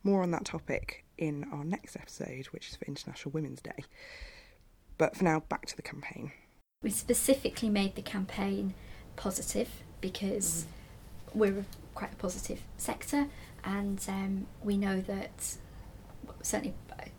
More 0.07 0.23
on 0.23 0.31
that 0.31 0.45
topic 0.45 1.05
in 1.19 1.49
our 1.53 1.65
next 1.65 1.97
episode, 1.97 2.47
which 2.53 2.69
is 2.69 2.77
for 2.77 2.85
International 2.85 3.33
Women's 3.33 3.61
Day. 3.61 3.85
But 4.99 5.17
for 5.17 5.25
now, 5.25 5.41
back 5.41 5.67
to 5.67 5.75
the 5.75 5.83
campaign. 5.83 6.31
We 6.81 6.91
specifically 6.91 7.69
made 7.69 7.97
the 7.97 8.03
campaign 8.03 8.75
positive 9.17 9.69
because 10.01 10.67
we're 11.35 11.65
quite 11.97 12.13
a 12.13 12.17
positive 12.17 12.61
sector, 12.77 13.27
and 13.65 14.01
um, 14.07 14.47
we 14.63 14.77
know 14.77 15.01
that 15.01 15.57
certainly 16.41 16.75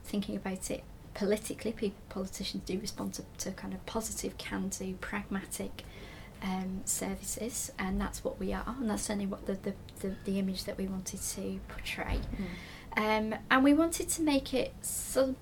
thinking 0.06 0.38
about 0.38 0.72
it 0.72 0.86
politically, 1.14 1.74
people, 1.74 2.00
politicians 2.08 2.64
do 2.66 2.80
respond 2.80 3.16
to, 3.16 3.24
to 3.40 3.52
kind 3.52 3.74
of 3.74 3.86
positive, 3.86 4.38
can-do, 4.38 4.94
pragmatic 5.02 5.84
um, 6.42 6.84
services, 6.86 7.70
and 7.78 8.00
that's 8.00 8.24
what 8.24 8.40
we 8.40 8.54
are, 8.54 8.64
and 8.80 8.90
that's 8.90 9.04
certainly 9.04 9.26
what 9.26 9.46
the 9.46 9.56
the, 9.56 9.74
the, 10.00 10.16
the 10.24 10.40
image 10.40 10.64
that 10.64 10.78
we 10.78 10.88
wanted 10.88 11.22
to 11.22 11.60
portray. 11.68 12.22
Um, 12.98 13.36
and 13.52 13.64
we 13.64 13.76
wanted 13.76 14.10
to 14.10 14.24
make 14.24 14.56
it 14.56 14.74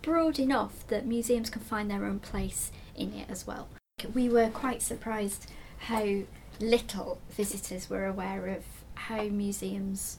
broad 0.02 0.39
enough 0.39 0.86
that 0.88 1.06
museums 1.06 1.50
can 1.50 1.62
find 1.62 1.89
their 1.89 2.04
own 2.04 2.20
place 2.20 2.70
in 2.96 3.13
it 3.13 3.30
as 3.30 3.48
well. 3.48 3.70
We 4.13 4.28
were 4.28 4.50
quite 4.50 4.82
surprised 4.82 5.50
how 5.78 6.24
little 6.60 7.20
visitors 7.32 7.89
were 7.89 8.06
aware 8.06 8.48
of 8.48 8.65
how 8.96 9.24
museums 9.24 10.18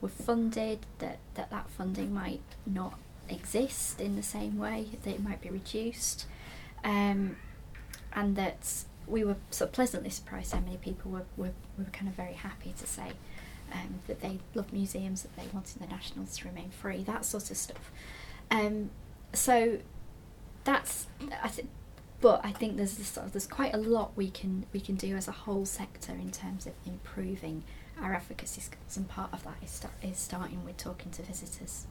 were 0.00 0.08
funded, 0.08 0.86
that 0.98 1.18
that, 1.34 1.50
that 1.50 1.68
funding 1.68 2.14
might 2.14 2.40
not 2.64 2.98
exist 3.28 4.00
in 4.00 4.16
the 4.16 4.22
same 4.22 4.56
way, 4.56 4.86
that 5.04 5.10
it 5.10 5.22
might 5.22 5.42
be 5.42 5.50
reduced, 5.50 6.24
um, 6.84 7.36
and 8.14 8.34
that 8.36 8.84
we 9.06 9.24
were 9.24 9.36
of 9.60 9.72
pleasantly 9.72 10.10
surprised 10.10 10.54
how 10.54 10.60
many 10.60 10.78
people 10.78 11.10
were, 11.10 11.26
were, 11.36 11.52
were 11.76 11.84
kind 11.92 12.08
of 12.08 12.14
very 12.14 12.34
happy 12.34 12.74
to 12.78 12.86
say 12.86 13.12
um, 13.72 14.00
that 14.06 14.20
they 14.20 14.38
love 14.54 14.72
museums, 14.72 15.22
that 15.22 15.36
they 15.36 15.46
wanted 15.52 15.80
the 15.80 15.86
nationals 15.86 16.36
to 16.38 16.48
remain 16.48 16.70
free, 16.70 17.02
that 17.04 17.24
sort 17.24 17.50
of 17.50 17.56
stuff. 17.56 17.90
Um, 18.50 18.90
so 19.32 19.78
that's 20.64 21.06
I 21.42 21.48
think, 21.48 21.68
but 22.20 22.40
I 22.44 22.52
think 22.52 22.76
there's 22.76 22.96
this 22.96 23.10
there's 23.10 23.46
quite 23.46 23.74
a 23.74 23.78
lot 23.78 24.12
we 24.16 24.30
can 24.30 24.66
we 24.72 24.80
can 24.80 24.96
do 24.96 25.16
as 25.16 25.28
a 25.28 25.32
whole 25.32 25.64
sector 25.64 26.12
in 26.12 26.30
terms 26.30 26.66
of 26.66 26.72
improving 26.86 27.64
our 28.00 28.14
advocacy 28.14 28.60
skills, 28.60 28.96
and 28.96 29.08
part 29.08 29.32
of 29.32 29.44
that 29.44 29.56
is 29.62 29.82
is 30.02 30.18
starting 30.18 30.64
with 30.64 30.76
talking 30.76 31.10
to 31.12 31.22
visitors. 31.22 31.86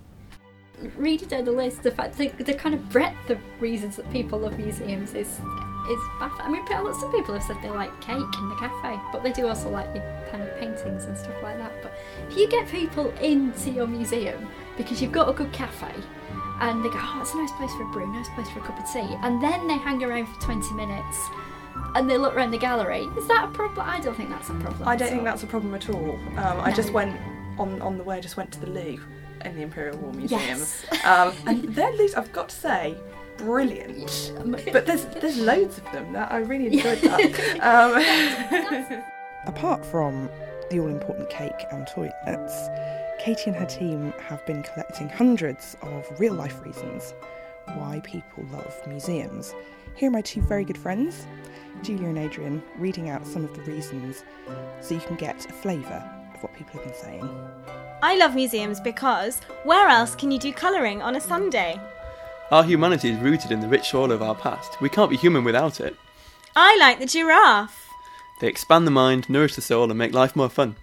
Reading 0.96 1.28
down 1.28 1.46
the 1.46 1.52
list, 1.52 1.84
the 1.84 1.92
fact 1.92 2.18
the, 2.18 2.28
the 2.28 2.54
kind 2.54 2.76
of 2.76 2.90
breadth 2.90 3.30
of 3.30 3.40
reasons 3.60 3.96
that 3.96 4.10
people 4.12 4.40
love 4.40 4.58
museums 4.58 5.14
is 5.14 5.28
is 5.90 6.00
baffling. 6.20 6.48
I 6.48 6.50
mean, 6.50 6.66
lots 6.84 7.02
of 7.02 7.12
people 7.12 7.34
have 7.34 7.44
said 7.44 7.58
they 7.64 7.70
like 7.70 7.90
cake 8.02 8.18
in 8.18 8.50
the 8.50 8.56
cafe, 8.56 9.00
but 9.12 9.24
they 9.24 9.32
do 9.32 9.48
also 9.48 9.70
like 9.70 9.92
the 9.94 10.02
kind 10.30 10.44
of 10.44 10.56
paintings 10.60 11.06
and 11.06 11.18
stuff 11.18 11.36
like 11.42 11.58
that. 11.58 11.72
But 11.82 11.94
if 12.30 12.38
you 12.38 12.48
get 12.48 12.68
people 12.68 13.10
into 13.22 13.72
your 13.72 13.88
museum 13.88 14.50
because 14.76 15.02
you've 15.02 15.14
got 15.14 15.30
a 15.30 15.34
good 15.34 15.52
cafe, 15.54 15.94
and 16.60 16.84
they 16.84 16.90
go, 16.90 17.00
oh, 17.00 17.20
it's 17.22 17.34
a 17.34 17.38
nice 17.38 17.52
place 17.54 17.72
for 17.74 17.84
a 17.84 17.92
brew, 17.92 18.12
nice 18.12 18.30
place 18.30 18.50
for 18.50 18.60
a 18.60 18.64
cup 18.64 18.80
of 18.80 18.92
tea, 18.92 19.16
and 19.24 19.42
then 19.42 19.68
they 19.68 19.78
hang 19.78 20.04
around 20.04 20.28
for 20.28 20.42
20 20.42 20.74
minutes 20.74 21.18
and 21.96 22.10
they 22.10 22.18
look 22.18 22.36
around 22.36 22.52
the 22.52 22.58
gallery, 22.58 23.02
is 23.18 23.28
that 23.28 23.46
a 23.46 23.52
problem? 23.54 23.88
I 23.88 24.00
don't 24.00 24.16
think 24.16 24.30
that's 24.30 24.50
a 24.50 24.54
problem. 24.54 24.88
I 24.88 24.96
don't 24.96 25.10
think 25.10 25.24
that's 25.24 25.44
a 25.44 25.48
problem 25.48 25.74
at 25.74 25.90
all. 25.90 26.20
Um, 26.38 26.60
I 26.60 26.72
just 26.72 26.92
went 26.92 27.20
on 27.60 27.82
on 27.82 27.98
the 27.98 28.04
way. 28.04 28.18
I 28.18 28.20
just 28.20 28.38
went 28.38 28.52
to 28.54 28.60
the 28.60 28.68
Louvre 28.68 29.04
in 29.46 29.56
the 29.56 29.62
Imperial 29.62 29.98
War 29.98 30.14
Museum, 30.14 30.42
Yes. 30.42 30.86
um, 31.06 31.34
and 31.46 31.64
their 31.76 31.92
Louve's, 31.94 32.16
I've 32.16 32.32
got 32.32 32.50
to 32.50 32.56
say, 32.56 32.96
brilliant. 33.38 34.34
But 34.72 34.86
there's 34.86 35.06
there's 35.06 35.38
loads 35.40 35.78
of 35.78 35.84
them. 35.92 36.14
That 36.14 36.32
I 36.32 36.38
really 36.40 36.68
enjoyed 36.68 37.00
that. 37.02 37.60
Um, 38.98 39.04
apart 39.46 39.86
from 39.86 40.30
the 40.70 40.80
all 40.80 40.88
important 40.88 41.30
cake 41.30 41.66
and 41.72 41.88
toilets, 41.88 42.68
Katie 43.20 43.50
and 43.50 43.56
her 43.56 43.66
team 43.66 44.14
have 44.28 44.46
been 44.46 44.64
collecting 44.64 45.10
hundreds 45.10 45.76
of 45.82 46.06
real 46.20 46.34
life 46.34 46.62
reasons 46.66 47.14
why 47.76 48.02
people 48.04 48.46
love 48.52 48.74
museums. 48.88 49.54
Here 49.96 50.10
are 50.10 50.12
my 50.12 50.22
two 50.22 50.42
very 50.42 50.64
good 50.64 50.78
friends, 50.78 51.26
Julia 51.82 52.08
and 52.08 52.18
Adrian, 52.18 52.62
reading 52.78 53.10
out 53.10 53.26
some 53.26 53.44
of 53.44 53.54
the 53.56 53.62
reasons 53.72 54.24
so 54.82 54.94
you 54.96 55.02
can 55.02 55.16
get 55.16 55.46
a 55.50 55.54
flavour 55.54 56.04
of 56.14 56.17
what 56.42 56.56
people 56.56 56.80
have 56.80 56.84
been 56.84 57.02
saying. 57.02 57.30
I 58.02 58.16
love 58.16 58.36
museums 58.36 58.80
because 58.80 59.42
where 59.64 59.88
else 59.88 60.16
can 60.16 60.32
you 60.32 60.40
do 60.40 60.54
colouring 60.54 61.02
on 61.02 61.16
a 61.16 61.22
Sunday? 61.22 61.80
Our 62.52 62.64
humanity 62.64 63.10
is 63.10 63.20
rooted 63.20 63.52
in 63.52 63.60
the 63.60 63.68
rich 63.68 63.90
soil 63.90 64.12
of 64.12 64.22
our 64.22 64.36
past. 64.36 64.80
We 64.80 64.90
can't 64.90 65.10
be 65.10 65.18
human 65.18 65.44
without 65.44 65.80
it. 65.80 65.96
I 66.56 66.78
like 66.78 67.00
the 67.00 67.06
giraffe. 67.06 67.90
They 68.40 68.48
expand 68.48 68.86
the 68.86 68.92
mind, 68.92 69.30
nourish 69.30 69.56
the 69.56 69.62
soul, 69.62 69.90
and 69.90 69.98
make 69.98 70.14
life 70.14 70.36
more 70.36 70.50
fun. 70.50 70.76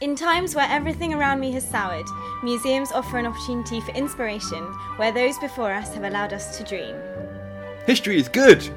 In 0.00 0.16
times 0.16 0.54
where 0.54 0.68
everything 0.68 1.14
around 1.14 1.40
me 1.40 1.52
has 1.52 1.68
soured, 1.68 2.06
museums 2.42 2.92
offer 2.92 3.18
an 3.18 3.26
opportunity 3.26 3.80
for 3.80 3.92
inspiration 3.92 4.64
where 4.96 5.12
those 5.12 5.38
before 5.38 5.72
us 5.72 5.94
have 5.94 6.04
allowed 6.04 6.32
us 6.32 6.58
to 6.58 6.64
dream. 6.64 6.96
History 7.86 8.18
is 8.18 8.28
good! 8.28 8.68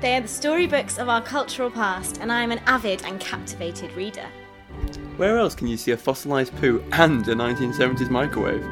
They 0.00 0.16
are 0.16 0.20
the 0.20 0.28
storybooks 0.28 0.98
of 0.98 1.08
our 1.08 1.22
cultural 1.22 1.70
past, 1.70 2.18
and 2.20 2.32
I 2.32 2.42
am 2.42 2.52
an 2.52 2.60
avid 2.66 3.02
and 3.04 3.20
captivated 3.20 3.92
reader. 3.92 4.26
Where 5.16 5.38
else 5.38 5.54
can 5.54 5.66
you 5.66 5.78
see 5.78 5.92
a 5.92 5.96
fossilised 5.96 6.54
poo 6.56 6.84
and 6.92 7.26
a 7.26 7.34
1970s 7.34 8.10
microwave? 8.10 8.64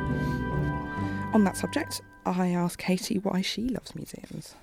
On 1.33 1.43
that 1.45 1.57
subject, 1.57 2.03
I 2.27 2.49
asked 2.49 2.79
Katie 2.79 3.19
why 3.19 3.41
she 3.41 3.69
loves 3.69 3.95
museums. 3.95 4.55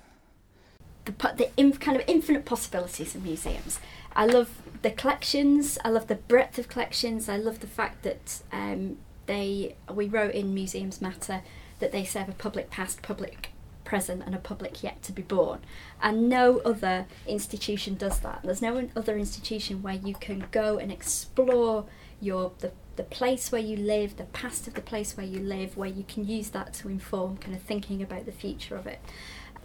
the, 1.04 1.12
the 1.36 1.50
in, 1.56 1.72
kind 1.72 1.96
of 1.96 2.04
infinite 2.06 2.44
possibilities 2.44 3.14
of 3.14 3.24
museums. 3.24 3.80
I 4.14 4.26
love 4.26 4.62
the 4.82 4.90
collections. 4.90 5.78
I 5.84 5.90
love 5.90 6.06
the 6.06 6.14
breadth 6.14 6.58
of 6.58 6.68
collections. 6.68 7.28
I 7.28 7.36
love 7.36 7.60
the 7.60 7.66
fact 7.66 8.02
that 8.04 8.42
um, 8.52 8.98
they 9.26 9.74
we 9.92 10.06
wrote 10.06 10.34
in 10.34 10.54
Museums 10.54 11.00
Matter 11.00 11.42
that 11.80 11.92
they 11.92 12.04
serve 12.04 12.28
a 12.28 12.32
public 12.32 12.70
past, 12.70 13.02
public 13.02 13.51
present, 13.92 14.22
and 14.24 14.34
a 14.34 14.38
public 14.38 14.82
yet 14.82 15.02
to 15.02 15.12
be 15.12 15.20
born. 15.20 15.58
And 16.00 16.26
no 16.26 16.60
other 16.64 17.04
institution 17.26 17.94
does 17.96 18.20
that. 18.20 18.40
There's 18.42 18.62
no 18.62 18.88
other 18.96 19.18
institution 19.18 19.82
where 19.82 20.00
you 20.08 20.14
can 20.14 20.46
go 20.50 20.78
and 20.78 20.90
explore 20.90 21.84
your 22.18 22.52
the 22.60 22.72
the 22.96 23.02
place 23.02 23.52
where 23.52 23.60
you 23.60 23.76
live, 23.76 24.16
the 24.16 24.24
past 24.24 24.66
of 24.66 24.72
the 24.72 24.80
place 24.80 25.14
where 25.14 25.26
you 25.26 25.40
live, 25.40 25.76
where 25.76 25.90
you 25.90 26.04
can 26.04 26.26
use 26.26 26.48
that 26.56 26.72
to 26.72 26.88
inform 26.88 27.36
kind 27.36 27.54
of 27.54 27.60
thinking 27.60 28.00
about 28.00 28.24
the 28.24 28.32
future 28.32 28.76
of 28.76 28.86
it. 28.86 29.00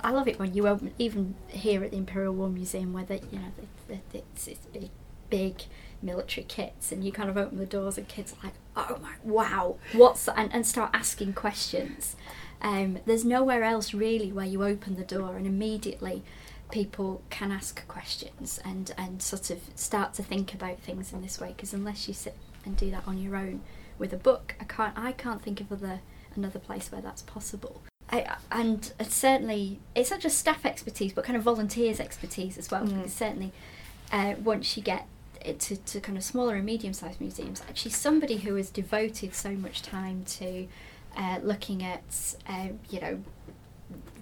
I 0.03 0.11
love 0.11 0.28
it 0.28 0.38
when 0.39 0.53
you 0.53 0.67
open, 0.67 0.93
even 0.97 1.36
here 1.47 1.82
at 1.86 1.91
the 1.91 1.97
Imperial 1.97 2.34
War 2.34 2.49
Museum, 2.49 2.91
where 2.91 3.05
they, 3.05 3.21
you 3.32 3.39
know, 3.39 3.51
they, 3.88 4.01
they, 4.11 4.19
it's, 4.19 4.47
it's 4.47 4.65
big, 4.67 4.89
big 5.30 5.61
military 6.01 6.43
kits, 6.43 6.91
and 6.91 7.01
you 7.01 7.13
kind 7.13 7.30
of 7.30 7.38
open 7.38 7.57
the 7.59 7.65
doors, 7.65 7.97
and 7.97 8.09
kids 8.09 8.34
are 8.34 8.47
like, 8.47 8.55
"Oh 8.75 8.97
my, 9.01 9.13
wow, 9.23 9.78
what's 9.93 10.25
that?" 10.25 10.38
and, 10.38 10.53
and 10.53 10.67
start 10.67 10.91
asking 10.93 11.32
questions. 11.34 12.17
Um, 12.61 12.99
there's 13.05 13.23
nowhere 13.25 13.63
else 13.63 13.93
really 13.93 14.31
where 14.31 14.45
you 14.45 14.63
open 14.63 14.95
the 14.95 15.03
door 15.03 15.37
and 15.37 15.45
immediately 15.45 16.23
people 16.71 17.21
can 17.29 17.51
ask 17.51 17.87
questions 17.87 18.59
and 18.65 18.91
and 18.97 19.21
sort 19.21 19.49
of 19.49 19.59
start 19.75 20.13
to 20.15 20.23
think 20.23 20.53
about 20.53 20.79
things 20.79 21.13
in 21.13 21.21
this 21.21 21.39
way. 21.39 21.49
Because 21.55 21.73
unless 21.73 22.07
you 22.07 22.13
sit 22.13 22.35
and 22.65 22.75
do 22.75 22.89
that 22.91 23.03
on 23.07 23.17
your 23.17 23.35
own 23.35 23.61
with 23.99 24.11
a 24.13 24.17
book, 24.17 24.55
I 24.59 24.63
can't 24.65 24.97
I 24.97 25.11
can't 25.11 25.41
think 25.41 25.61
of 25.61 25.71
other 25.71 26.01
another 26.35 26.59
place 26.59 26.91
where 26.91 27.01
that's 27.01 27.21
possible. 27.21 27.81
I, 28.09 28.37
and 28.51 28.91
it's 28.99 29.15
certainly 29.15 29.79
it's 29.93 30.11
not 30.11 30.21
just 30.21 30.37
staff 30.39 30.65
expertise 30.65 31.11
but 31.13 31.25
kind 31.25 31.35
of 31.35 31.43
volunteers 31.43 31.99
expertise 31.99 32.57
as 32.57 32.71
well 32.71 32.85
Mm. 32.85 32.95
because 32.95 33.13
certainly 33.13 33.51
uh, 34.13 34.35
once 34.41 34.77
you 34.77 34.83
get 34.83 35.07
it 35.43 35.59
to, 35.59 35.75
to 35.75 35.99
kind 35.99 36.17
of 36.17 36.23
smaller 36.23 36.55
and 36.55 36.65
medium 36.65 36.93
sized 36.93 37.19
museums 37.19 37.61
actually 37.67 37.91
somebody 37.91 38.37
who 38.37 38.55
has 38.55 38.69
devoted 38.69 39.35
so 39.35 39.51
much 39.51 39.81
time 39.81 40.23
to 40.25 40.67
uh, 41.18 41.39
looking 41.43 41.84
at 41.84 42.36
uh, 42.47 42.70
you 42.89 43.01
know 43.01 43.20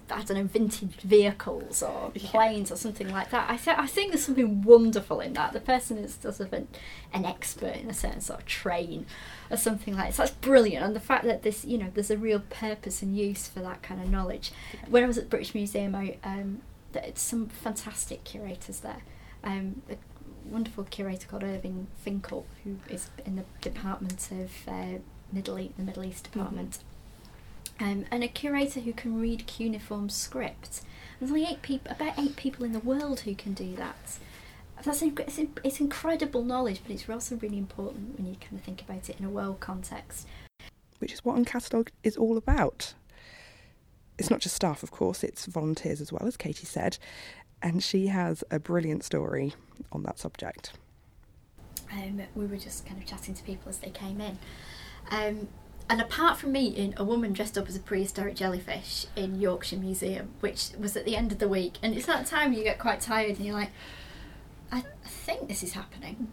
I 0.08 0.22
don't 0.22 0.36
know 0.36 0.44
vintage 0.44 1.00
vehicles 1.00 1.82
or 1.82 2.12
planes 2.14 2.70
or 2.70 2.76
something 2.76 3.08
like 3.10 3.30
that 3.30 3.50
I, 3.50 3.56
th- 3.56 3.76
I 3.76 3.86
think 3.86 4.12
there's 4.12 4.24
something 4.24 4.62
wonderful 4.62 5.20
in 5.20 5.32
that 5.32 5.52
the 5.52 5.60
person 5.60 5.98
is 5.98 6.14
sort 6.14 6.38
of 6.38 6.52
an, 6.52 6.68
an 7.12 7.24
expert 7.24 7.74
in 7.74 7.90
a 7.90 7.94
certain 7.94 8.20
sort 8.20 8.40
of 8.40 8.46
train 8.46 9.06
or 9.50 9.56
something 9.56 9.96
like 9.96 10.08
that. 10.08 10.14
So 10.14 10.22
that's 10.22 10.34
brilliant, 10.36 10.84
and 10.84 10.96
the 10.96 11.00
fact 11.00 11.24
that 11.24 11.42
this, 11.42 11.64
you 11.64 11.78
know, 11.78 11.90
there's 11.92 12.10
a 12.10 12.18
real 12.18 12.40
purpose 12.50 13.02
and 13.02 13.16
use 13.16 13.46
for 13.48 13.60
that 13.60 13.82
kind 13.82 14.00
of 14.00 14.10
knowledge. 14.10 14.52
When 14.88 15.04
I 15.04 15.06
was 15.06 15.18
at 15.18 15.24
the 15.24 15.30
British 15.30 15.54
Museum, 15.54 15.94
I 15.94 16.16
um, 16.24 16.62
it's 16.94 17.22
some 17.22 17.48
fantastic 17.48 18.24
curators 18.24 18.80
there. 18.80 19.02
Um, 19.44 19.82
a 19.90 19.96
wonderful 20.48 20.84
curator 20.84 21.26
called 21.28 21.44
Irving 21.44 21.88
Finkel, 21.96 22.46
who 22.64 22.78
is 22.88 23.10
in 23.24 23.36
the 23.36 23.44
department 23.60 24.28
of 24.30 24.50
uh, 24.68 24.98
Middle 25.32 25.58
East, 25.58 25.76
the 25.76 25.82
Middle 25.82 26.04
East 26.04 26.24
department, 26.24 26.78
um, 27.80 28.04
and 28.10 28.22
a 28.24 28.28
curator 28.28 28.80
who 28.80 28.92
can 28.92 29.20
read 29.20 29.46
cuneiform 29.46 30.08
script. 30.08 30.82
There's 31.18 31.30
only 31.30 31.44
eight 31.44 31.62
people, 31.62 31.92
about 31.92 32.18
eight 32.18 32.36
people 32.36 32.64
in 32.64 32.72
the 32.72 32.78
world 32.80 33.20
who 33.20 33.34
can 33.34 33.54
do 33.54 33.74
that. 33.76 34.18
That's 34.84 35.02
inc- 35.02 35.20
it's, 35.20 35.38
in- 35.38 35.54
it's 35.64 35.80
incredible 35.80 36.42
knowledge, 36.44 36.80
but 36.82 36.92
it's 36.92 37.08
also 37.08 37.36
really 37.36 37.58
important 37.58 38.16
when 38.18 38.26
you 38.28 38.36
kind 38.40 38.54
of 38.58 38.62
think 38.62 38.82
about 38.82 39.08
it 39.08 39.18
in 39.18 39.24
a 39.24 39.30
world 39.30 39.60
context. 39.60 40.26
which 40.98 41.12
is 41.12 41.24
what 41.24 41.36
Uncatalogue 41.36 41.88
is 42.02 42.16
all 42.16 42.36
about. 42.36 42.94
It's 44.18 44.30
not 44.30 44.40
just 44.40 44.54
staff, 44.56 44.82
of 44.82 44.90
course, 44.90 45.22
it's 45.22 45.44
volunteers 45.46 46.00
as 46.00 46.10
well, 46.12 46.26
as 46.26 46.36
Katie 46.38 46.64
said, 46.66 46.96
and 47.62 47.82
she 47.82 48.06
has 48.06 48.42
a 48.50 48.58
brilliant 48.58 49.04
story 49.04 49.54
on 49.92 50.02
that 50.04 50.18
subject. 50.18 50.72
Um, 51.92 52.22
we 52.34 52.46
were 52.46 52.56
just 52.56 52.86
kind 52.86 53.00
of 53.00 53.06
chatting 53.06 53.34
to 53.34 53.42
people 53.42 53.68
as 53.68 53.78
they 53.78 53.90
came 53.90 54.20
in. 54.20 54.38
Um, 55.10 55.48
and 55.88 56.00
apart 56.00 56.38
from 56.38 56.50
meeting 56.52 56.94
a 56.96 57.04
woman 57.04 57.32
dressed 57.32 57.56
up 57.56 57.68
as 57.68 57.76
a 57.76 57.80
prehistoric 57.80 58.34
jellyfish 58.34 59.06
in 59.14 59.40
Yorkshire 59.40 59.76
Museum, 59.76 60.30
which 60.40 60.70
was 60.78 60.96
at 60.96 61.04
the 61.04 61.14
end 61.16 61.30
of 61.30 61.38
the 61.38 61.48
week, 61.48 61.74
and 61.82 61.94
it's 61.94 62.06
that 62.06 62.26
time 62.26 62.52
you 62.52 62.64
get 62.64 62.78
quite 62.80 63.00
tired 63.00 63.36
and 63.36 63.46
you're 63.46 63.54
like, 63.54 63.70
I, 64.72 64.78
I 64.78 65.08
think 65.08 65.46
this 65.48 65.62
is 65.62 65.74
happening. 65.74 66.32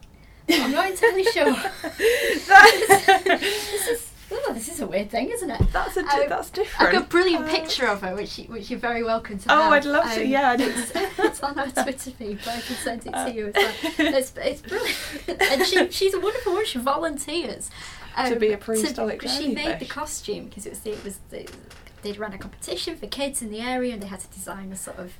I'm 0.49 0.71
not 0.71 0.89
entirely 0.89 1.23
sure. 1.23 1.55
this 1.97 3.87
is 3.87 4.09
oh, 4.31 4.51
this 4.53 4.67
is 4.67 4.79
a 4.81 4.87
weird 4.87 5.09
thing, 5.11 5.29
isn't 5.29 5.49
it? 5.49 5.61
That's 5.71 5.95
a 5.97 6.01
Um, 6.01 6.07
that's 6.27 6.47
I've 6.49 6.53
different. 6.53 6.91
got 6.91 7.03
a 7.03 7.05
brilliant 7.05 7.45
Uh, 7.45 7.49
picture 7.49 7.85
of 7.87 8.01
her, 8.01 8.15
which 8.15 8.39
you, 8.39 8.45
which 8.45 8.69
you're 8.69 8.79
very 8.79 9.03
welcome 9.03 9.37
to. 9.37 9.53
Oh, 9.53 9.61
have. 9.63 9.73
I'd 9.73 9.85
love 9.85 10.11
to, 10.15 10.25
yeah, 10.25 10.55
it's, 10.59 10.91
it's 11.19 11.43
on 11.43 11.57
our 11.59 11.67
Twitter 11.69 12.11
feed, 12.11 12.39
but 12.43 12.55
I 12.55 12.61
can 12.61 12.75
send 12.77 13.05
it 13.05 13.13
Uh. 13.13 13.25
to 13.25 13.33
you 13.33 13.47
as 13.47 13.53
well. 13.55 13.73
It's, 14.15 14.33
it's 14.35 14.61
brilliant, 14.61 15.41
and 15.51 15.65
she, 15.65 15.91
she's 15.91 16.13
a 16.13 16.19
wonderful 16.19 16.53
woman. 16.53 16.65
She 16.65 16.79
volunteers 16.79 17.69
To 18.15 18.35
be 18.35 18.51
a 18.51 18.57
prehistoric 18.57 19.27
She 19.27 19.53
made 19.53 19.79
the 19.79 19.85
costume 19.85 20.45
because 20.45 20.65
it 20.65 20.71
was 20.71 20.79
the, 20.79 20.91
it 20.91 21.03
was 21.03 21.19
the, 21.29 21.49
they'd 22.01 22.17
run 22.17 22.33
a 22.33 22.37
competition 22.37 22.95
for 22.95 23.07
kids 23.07 23.41
in 23.41 23.49
the 23.49 23.59
area, 23.61 23.93
and 23.93 24.01
they 24.01 24.07
had 24.07 24.19
to 24.19 24.27
design 24.27 24.71
a 24.71 24.75
sort 24.75 24.97
of 24.99 25.13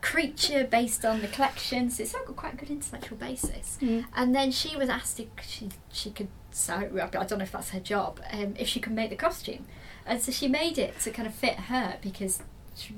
creature 0.00 0.64
based 0.64 1.04
on 1.04 1.20
the 1.20 1.28
collection. 1.28 1.90
So 1.90 2.02
it's 2.02 2.12
got 2.12 2.36
quite 2.36 2.54
a 2.54 2.56
good 2.56 2.70
intellectual 2.70 3.18
basis. 3.18 3.78
Mm. 3.80 4.06
And 4.14 4.34
then 4.34 4.50
she 4.50 4.76
was 4.76 4.88
asked 4.88 5.20
if 5.20 5.28
she 5.46 5.68
she 5.92 6.10
could 6.10 6.28
sew. 6.50 6.74
I 6.74 7.06
don't 7.08 7.38
know 7.38 7.44
if 7.44 7.52
that's 7.52 7.70
her 7.70 7.80
job. 7.80 8.20
Um, 8.32 8.54
if 8.58 8.68
she 8.68 8.80
could 8.80 8.92
make 8.92 9.10
the 9.10 9.16
costume, 9.16 9.66
and 10.06 10.20
so 10.20 10.32
she 10.32 10.48
made 10.48 10.78
it 10.78 10.98
to 11.00 11.10
kind 11.10 11.26
of 11.28 11.34
fit 11.34 11.54
her 11.54 11.98
because. 12.02 12.42
She, 12.74 12.94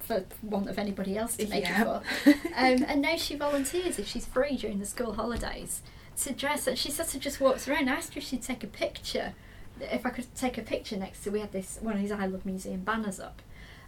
for 0.00 0.24
want 0.40 0.68
of 0.68 0.78
anybody 0.78 1.16
else 1.18 1.36
to 1.36 1.48
make 1.48 1.64
Yeah. 1.64 1.98
it 1.98 2.02
for, 2.24 2.30
um, 2.56 2.84
and 2.86 3.02
now 3.02 3.16
she 3.16 3.34
volunteers 3.34 3.98
if 3.98 4.06
she's 4.06 4.24
free 4.24 4.56
during 4.56 4.78
the 4.78 4.86
school 4.86 5.14
holidays 5.14 5.82
to 6.22 6.32
dress. 6.32 6.66
And 6.66 6.78
she 6.78 6.90
sort 6.90 7.14
of 7.14 7.20
just 7.20 7.40
walks 7.40 7.68
around. 7.68 7.88
I 7.88 7.94
asked 7.94 8.14
her 8.14 8.18
if 8.18 8.24
she'd 8.24 8.42
take 8.42 8.62
a 8.64 8.68
picture, 8.68 9.34
if 9.80 10.04
I 10.06 10.10
could 10.10 10.34
take 10.34 10.58
a 10.58 10.62
picture 10.62 10.96
next 10.96 11.22
to. 11.24 11.30
We 11.30 11.40
had 11.40 11.52
this 11.52 11.78
one 11.80 11.94
of 11.94 12.00
these 12.00 12.12
I 12.12 12.26
Love 12.26 12.46
Museum 12.46 12.80
banners 12.80 13.20
up, 13.20 13.42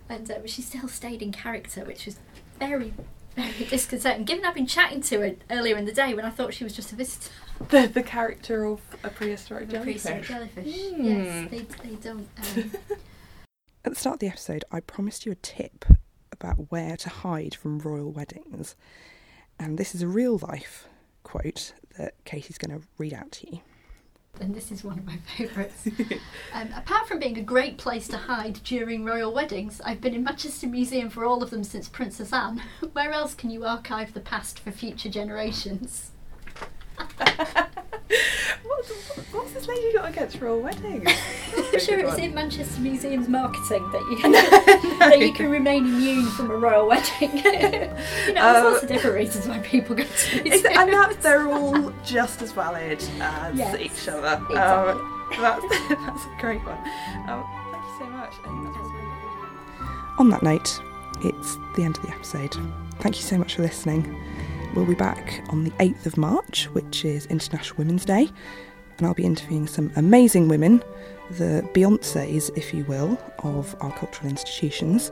and 0.09 0.31
uh, 0.31 0.35
she 0.47 0.63
still 0.63 0.89
stayed 0.89 1.23
in 1.23 1.33
character, 1.33 1.85
which 1.85 2.07
was 2.07 2.19
very, 2.59 2.93
very 3.37 3.65
disconcerting. 3.71 4.25
Given 4.25 4.45
I've 4.45 4.55
been 4.55 4.67
chatting 4.67 5.01
to 5.03 5.21
her 5.21 5.35
earlier 5.51 5.77
in 5.77 5.85
the 5.85 5.93
day 5.93 6.15
when 6.15 6.25
I 6.25 6.31
thought 6.31 6.55
she 6.55 6.65
was 6.65 6.75
just 6.75 6.93
a 6.93 6.97
visitor. 6.97 7.31
The, 7.71 7.87
the 7.89 8.03
character 8.03 8.65
of 8.65 8.81
a 9.03 9.11
prehistoric 9.11 9.73
A 9.73 9.81
prehistoric 9.81 10.25
jellyfish. 10.25 10.65
jellyfish. 10.65 10.91
Hmm. 10.95 11.05
Yes, 11.05 11.51
they, 11.51 11.59
they 11.89 11.95
don't. 11.97 12.29
Um, 12.57 12.71
At 13.85 13.93
the 13.95 13.99
start 13.99 14.15
of 14.15 14.21
the 14.21 14.29
episode, 14.29 14.65
I 14.71 14.81
promised 14.81 15.25
you 15.27 15.33
a 15.33 15.37
tip 15.37 15.85
about 16.31 16.71
where 16.71 16.97
to 16.97 17.09
hide 17.09 17.55
from 17.55 17.79
royal 17.79 18.13
weddings. 18.13 18.77
And 19.59 19.77
this 19.79 19.95
is 19.95 20.03
a 20.03 20.09
real 20.09 20.39
life 20.39 20.87
quote 21.25 21.73
that 21.99 22.15
Katie's 22.25 22.59
going 22.59 22.79
to 22.81 22.87
read 22.97 23.13
out 23.13 23.31
to 23.33 23.51
you. 23.53 23.61
and 24.41 24.55
this 24.55 24.71
is 24.71 24.85
one 24.85 24.99
of 24.99 25.05
my 25.05 25.17
favourites. 25.37 25.89
um, 26.55 26.69
apart 26.77 27.09
from 27.09 27.19
being 27.19 27.39
a 27.39 27.43
great 27.43 27.77
place 27.77 28.09
to 28.09 28.17
hide 28.17 28.61
during 28.65 29.05
royal 29.05 29.33
weddings, 29.33 29.81
I've 29.85 30.01
been 30.01 30.15
in 30.15 30.25
Manchester 30.25 30.67
Museum 30.67 31.11
for 31.11 31.25
all 31.25 31.43
of 31.43 31.51
them 31.51 31.65
since 31.65 31.89
Princess 31.89 32.33
Anne. 32.33 32.63
Where 32.93 33.13
else 33.13 33.35
can 33.35 33.51
you 33.51 33.65
archive 33.65 34.15
the 34.15 34.21
past 34.21 34.59
for 34.61 34.71
future 34.71 35.09
generations? 35.09 36.13
What's, 38.65 38.91
what's 39.33 39.53
this 39.53 39.67
lady 39.69 39.93
got 39.93 40.09
against 40.09 40.41
royal 40.41 40.61
weddings? 40.61 41.09
I'm 41.57 41.79
sure 41.81 41.99
it's 41.99 42.17
in 42.19 42.35
Manchester 42.35 42.81
Museum's 42.81 43.29
marketing 43.29 43.89
that 43.93 44.01
you 44.11 44.99
that 44.99 45.19
you 45.21 45.33
can 45.33 45.51
remain 45.51 45.85
immune 45.87 46.27
from 46.31 46.51
a 46.51 46.57
royal 46.57 46.87
wedding. 46.89 47.37
you 47.37 47.43
know, 47.43 47.95
there's 48.35 48.37
Um, 48.39 48.65
lots 48.73 48.83
of 48.83 48.89
different 48.89 49.17
reasons 49.17 49.47
why 49.47 49.59
people 49.61 49.95
go 49.95 50.05
to 50.05 50.09
Is 50.09 50.43
museums. 50.45 50.65
it- 50.65 50.77
and 50.77 50.93
that 50.93 51.21
they're 51.23 51.49
all 51.49 51.93
just 52.05 52.41
as 52.43 52.53
valid 52.53 53.03
as 53.21 53.55
Yes, 53.57 53.77
each 53.79 54.09
other. 54.09 54.41
exactly. 54.51 54.57
Um, 54.57 55.15
that's, 55.39 55.63
that's 55.91 56.25
a 56.25 56.37
great 56.41 56.65
one. 56.65 56.79
Um, 57.29 57.45
thank 57.71 57.85
you 57.85 57.97
so 57.99 58.07
much. 58.07 58.33
I 58.45 58.49
think 58.49 58.75
that's 58.75 60.21
On 60.21 60.31
that 60.31 60.43
note, 60.43 60.81
it's 61.23 61.59
the 61.77 61.83
end 61.83 61.97
of 61.99 62.03
the 62.05 62.11
episode. 62.11 62.57
Thank 63.01 63.17
you 63.17 63.23
so 63.23 63.37
much 63.39 63.57
for 63.57 63.63
listening. 63.63 64.17
We'll 64.75 64.87
be 64.87 64.95
back 64.95 65.43
on 65.49 65.65
the 65.65 65.71
8th 65.73 66.07
of 66.07 66.17
March, 66.17 66.67
which 66.67 67.05
is 67.05 67.27
International 67.27 67.77
Women's 67.79 68.05
Day, 68.05 68.29
and 68.99 69.07
I'll 69.07 69.15
be 69.15 69.25
interviewing 69.25 69.67
some 69.67 69.91
amazing 69.97 70.49
women 70.49 70.83
the 71.31 71.69
Beyoncés, 71.75 72.51
if 72.57 72.73
you 72.73 72.85
will, 72.85 73.21
of 73.41 73.77
our 73.81 73.93
cultural 73.93 74.31
institutions. 74.31 75.11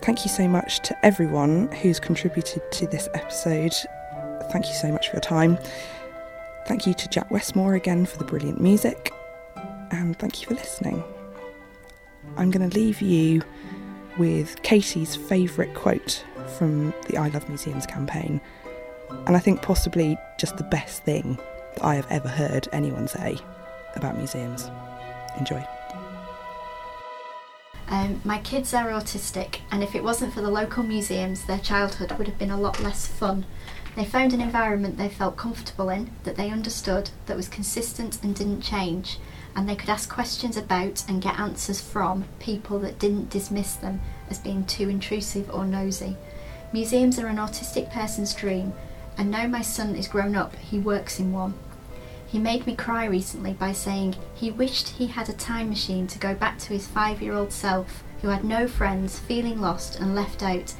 Thank 0.00 0.24
you 0.24 0.30
so 0.30 0.48
much 0.48 0.80
to 0.80 1.06
everyone 1.06 1.70
who's 1.72 2.00
contributed 2.00 2.62
to 2.72 2.86
this 2.86 3.08
episode. 3.14 3.74
Thank 4.50 4.66
you 4.66 4.74
so 4.74 4.90
much 4.90 5.08
for 5.08 5.16
your 5.16 5.20
time. 5.20 5.58
Thank 6.66 6.86
you 6.86 6.94
to 6.94 7.08
Jack 7.08 7.30
Westmore 7.30 7.74
again 7.74 8.06
for 8.06 8.18
the 8.18 8.24
brilliant 8.24 8.60
music. 8.60 9.12
And 9.90 10.18
thank 10.18 10.40
you 10.40 10.48
for 10.48 10.54
listening. 10.54 11.04
I'm 12.36 12.50
going 12.50 12.68
to 12.68 12.74
leave 12.74 13.02
you 13.02 13.42
with 14.18 14.62
Katie's 14.62 15.16
favourite 15.16 15.74
quote 15.74 16.24
from 16.52 16.94
the 17.08 17.18
I 17.18 17.28
Love 17.28 17.48
Museums 17.48 17.86
campaign. 17.86 18.40
And 19.26 19.36
I 19.36 19.40
think 19.40 19.62
possibly 19.62 20.16
just 20.38 20.56
the 20.56 20.64
best 20.64 21.02
thing 21.02 21.38
that 21.74 21.84
I 21.84 21.94
have 21.94 22.06
ever 22.10 22.28
heard 22.28 22.68
anyone 22.72 23.08
say 23.08 23.38
about 23.94 24.16
museums. 24.16 24.70
Enjoy. 25.38 25.64
Um, 27.88 28.22
my 28.24 28.38
kids 28.38 28.72
are 28.72 28.88
autistic, 28.88 29.58
and 29.70 29.82
if 29.82 29.94
it 29.94 30.02
wasn't 30.02 30.32
for 30.32 30.40
the 30.40 30.50
local 30.50 30.82
museums, 30.82 31.44
their 31.44 31.58
childhood 31.58 32.12
would 32.12 32.26
have 32.26 32.38
been 32.38 32.50
a 32.50 32.60
lot 32.60 32.80
less 32.80 33.06
fun. 33.06 33.44
They 33.96 34.06
found 34.06 34.32
an 34.32 34.40
environment 34.40 34.96
they 34.96 35.10
felt 35.10 35.36
comfortable 35.36 35.90
in, 35.90 36.10
that 36.24 36.36
they 36.36 36.48
understood, 36.48 37.10
that 37.26 37.36
was 37.36 37.48
consistent 37.48 38.22
and 38.22 38.34
didn't 38.34 38.62
change, 38.62 39.18
and 39.54 39.68
they 39.68 39.76
could 39.76 39.90
ask 39.90 40.10
questions 40.10 40.56
about 40.56 41.04
and 41.06 41.20
get 41.20 41.38
answers 41.38 41.82
from 41.82 42.24
people 42.38 42.78
that 42.78 42.98
didn't 42.98 43.28
dismiss 43.28 43.74
them 43.74 44.00
as 44.30 44.38
being 44.38 44.64
too 44.64 44.88
intrusive 44.88 45.50
or 45.52 45.66
nosy. 45.66 46.16
Museums 46.72 47.18
are 47.18 47.26
an 47.26 47.36
autistic 47.36 47.90
person's 47.90 48.34
dream, 48.34 48.72
and 49.18 49.30
now 49.30 49.46
my 49.46 49.60
son 49.60 49.94
is 49.94 50.08
grown 50.08 50.34
up, 50.34 50.56
he 50.56 50.78
works 50.78 51.20
in 51.20 51.30
one. 51.30 51.52
He 52.26 52.38
made 52.38 52.66
me 52.66 52.74
cry 52.74 53.04
recently 53.04 53.52
by 53.52 53.72
saying 53.72 54.16
he 54.34 54.50
wished 54.50 54.88
he 54.88 55.08
had 55.08 55.28
a 55.28 55.34
time 55.34 55.68
machine 55.68 56.06
to 56.06 56.18
go 56.18 56.34
back 56.34 56.58
to 56.60 56.72
his 56.72 56.86
five 56.86 57.20
year 57.20 57.34
old 57.34 57.52
self 57.52 58.02
who 58.22 58.28
had 58.28 58.42
no 58.42 58.66
friends, 58.66 59.18
feeling 59.18 59.60
lost 59.60 60.00
and 60.00 60.14
left 60.14 60.42
out, 60.42 60.72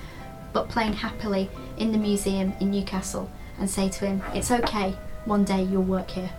but 0.54 0.70
playing 0.70 0.94
happily 0.94 1.50
in 1.76 1.92
the 1.92 1.98
museum 1.98 2.54
in 2.58 2.70
Newcastle 2.70 3.30
and 3.58 3.68
say 3.68 3.90
to 3.90 4.06
him, 4.06 4.22
It's 4.32 4.50
okay, 4.50 4.96
one 5.26 5.44
day 5.44 5.62
you'll 5.62 5.82
work 5.82 6.12
here. 6.12 6.30